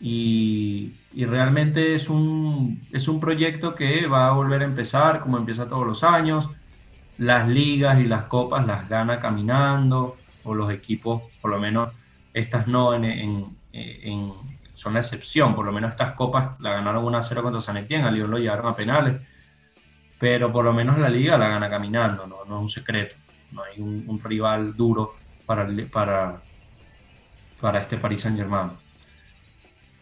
y, 0.00 0.94
y, 1.12 1.24
realmente 1.24 1.94
es 1.94 2.08
un, 2.10 2.86
es 2.92 3.08
un 3.08 3.20
proyecto 3.20 3.74
que 3.74 4.06
va 4.06 4.28
a 4.28 4.32
volver 4.32 4.62
a 4.62 4.64
empezar, 4.64 5.20
como 5.20 5.38
empieza 5.38 5.68
todos 5.68 5.86
los 5.86 6.04
años, 6.04 6.50
las 7.16 7.48
ligas 7.48 7.98
y 8.00 8.04
las 8.04 8.24
copas 8.24 8.66
las 8.66 8.88
gana 8.88 9.20
caminando, 9.20 10.16
o 10.44 10.54
los 10.54 10.70
equipos, 10.70 11.22
por 11.40 11.50
lo 11.50 11.58
menos 11.58 11.92
estas 12.32 12.66
no 12.66 12.94
en, 12.94 13.54
son 14.74 14.94
la 14.94 15.00
excepción, 15.00 15.54
por 15.54 15.64
lo 15.64 15.72
menos 15.72 15.90
estas 15.90 16.12
copas 16.12 16.60
la 16.60 16.74
ganaron 16.74 17.04
1-0 17.04 17.42
contra 17.42 17.60
San 17.60 17.76
Etienne, 17.78 18.06
a 18.06 18.10
Lyon 18.10 18.30
lo 18.30 18.38
llevaron 18.38 18.66
a 18.66 18.76
penales, 18.76 19.16
pero 20.18 20.52
por 20.52 20.64
lo 20.64 20.72
menos 20.72 20.98
la 20.98 21.08
liga 21.08 21.38
la 21.38 21.48
gana 21.48 21.68
caminando, 21.68 22.26
no, 22.26 22.44
no 22.44 22.56
es 22.56 22.62
un 22.62 22.68
secreto, 22.68 23.16
no 23.52 23.62
hay 23.62 23.80
un, 23.80 24.20
rival 24.22 24.76
duro 24.76 25.14
para, 25.46 25.66
para, 25.92 26.42
para 27.60 27.80
este 27.80 27.96
Paris 27.96 28.22
Saint 28.22 28.36
Germain. 28.36 28.70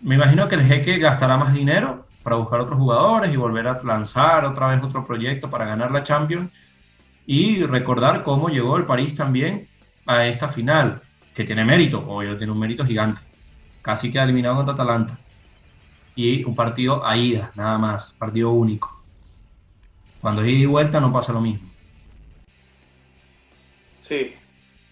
Me 0.00 0.16
imagino 0.16 0.48
que 0.48 0.56
el 0.56 0.64
jeque 0.64 0.98
gastará 0.98 1.36
más 1.36 1.54
dinero 1.54 2.06
para 2.22 2.36
buscar 2.36 2.60
otros 2.60 2.78
jugadores 2.78 3.32
y 3.32 3.36
volver 3.36 3.68
a 3.68 3.82
lanzar 3.82 4.44
otra 4.44 4.68
vez 4.68 4.82
otro 4.82 5.06
proyecto 5.06 5.50
para 5.50 5.66
ganar 5.66 5.90
la 5.90 6.02
Champions 6.02 6.50
y 7.26 7.62
recordar 7.64 8.22
cómo 8.22 8.48
llegó 8.48 8.76
el 8.76 8.84
París 8.84 9.14
también 9.14 9.68
a 10.06 10.26
esta 10.26 10.48
final, 10.48 11.02
que 11.34 11.44
tiene 11.44 11.64
mérito, 11.64 12.04
obvio, 12.06 12.36
tiene 12.36 12.52
un 12.52 12.58
mérito 12.58 12.84
gigante. 12.84 13.20
Casi 13.80 14.10
queda 14.10 14.24
eliminado 14.24 14.56
contra 14.56 14.74
Atalanta. 14.74 15.18
Y 16.14 16.44
un 16.44 16.54
partido 16.54 17.06
a 17.06 17.16
ida, 17.16 17.52
nada 17.54 17.78
más, 17.78 18.12
partido 18.18 18.50
único. 18.50 19.00
Cuando 20.20 20.42
es 20.42 20.48
ida 20.48 20.58
y 20.58 20.66
vuelta 20.66 21.00
no 21.00 21.12
pasa 21.12 21.32
lo 21.32 21.40
mismo. 21.40 21.68
Sí, 24.00 24.34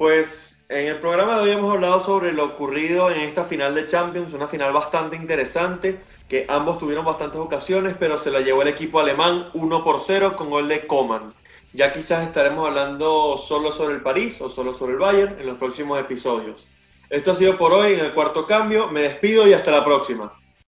pues 0.00 0.58
en 0.70 0.86
el 0.86 0.98
programa 0.98 1.36
de 1.36 1.42
hoy 1.42 1.50
hemos 1.50 1.74
hablado 1.74 2.00
sobre 2.00 2.32
lo 2.32 2.46
ocurrido 2.46 3.10
en 3.10 3.20
esta 3.20 3.44
final 3.44 3.74
de 3.74 3.86
Champions, 3.86 4.32
una 4.32 4.48
final 4.48 4.72
bastante 4.72 5.14
interesante, 5.14 6.00
que 6.26 6.46
ambos 6.48 6.78
tuvieron 6.78 7.04
bastantes 7.04 7.38
ocasiones, 7.38 7.94
pero 8.00 8.16
se 8.16 8.30
la 8.30 8.40
llevó 8.40 8.62
el 8.62 8.68
equipo 8.68 8.98
alemán 8.98 9.50
1 9.52 9.84
por 9.84 10.00
0 10.00 10.36
con 10.36 10.48
gol 10.48 10.68
de 10.68 10.86
Coman. 10.86 11.34
Ya 11.74 11.92
quizás 11.92 12.26
estaremos 12.26 12.66
hablando 12.66 13.36
solo 13.36 13.70
sobre 13.70 13.96
el 13.96 14.00
París 14.00 14.40
o 14.40 14.48
solo 14.48 14.72
sobre 14.72 14.94
el 14.94 15.00
Bayern 15.00 15.38
en 15.38 15.46
los 15.46 15.58
próximos 15.58 16.00
episodios. 16.00 16.66
Esto 17.10 17.32
ha 17.32 17.34
sido 17.34 17.58
por 17.58 17.74
hoy 17.74 17.92
en 17.92 18.00
el 18.00 18.14
cuarto 18.14 18.46
cambio. 18.46 18.88
Me 18.88 19.02
despido 19.02 19.46
y 19.46 19.52
hasta 19.52 19.70
la 19.70 19.84
próxima. 19.84 20.32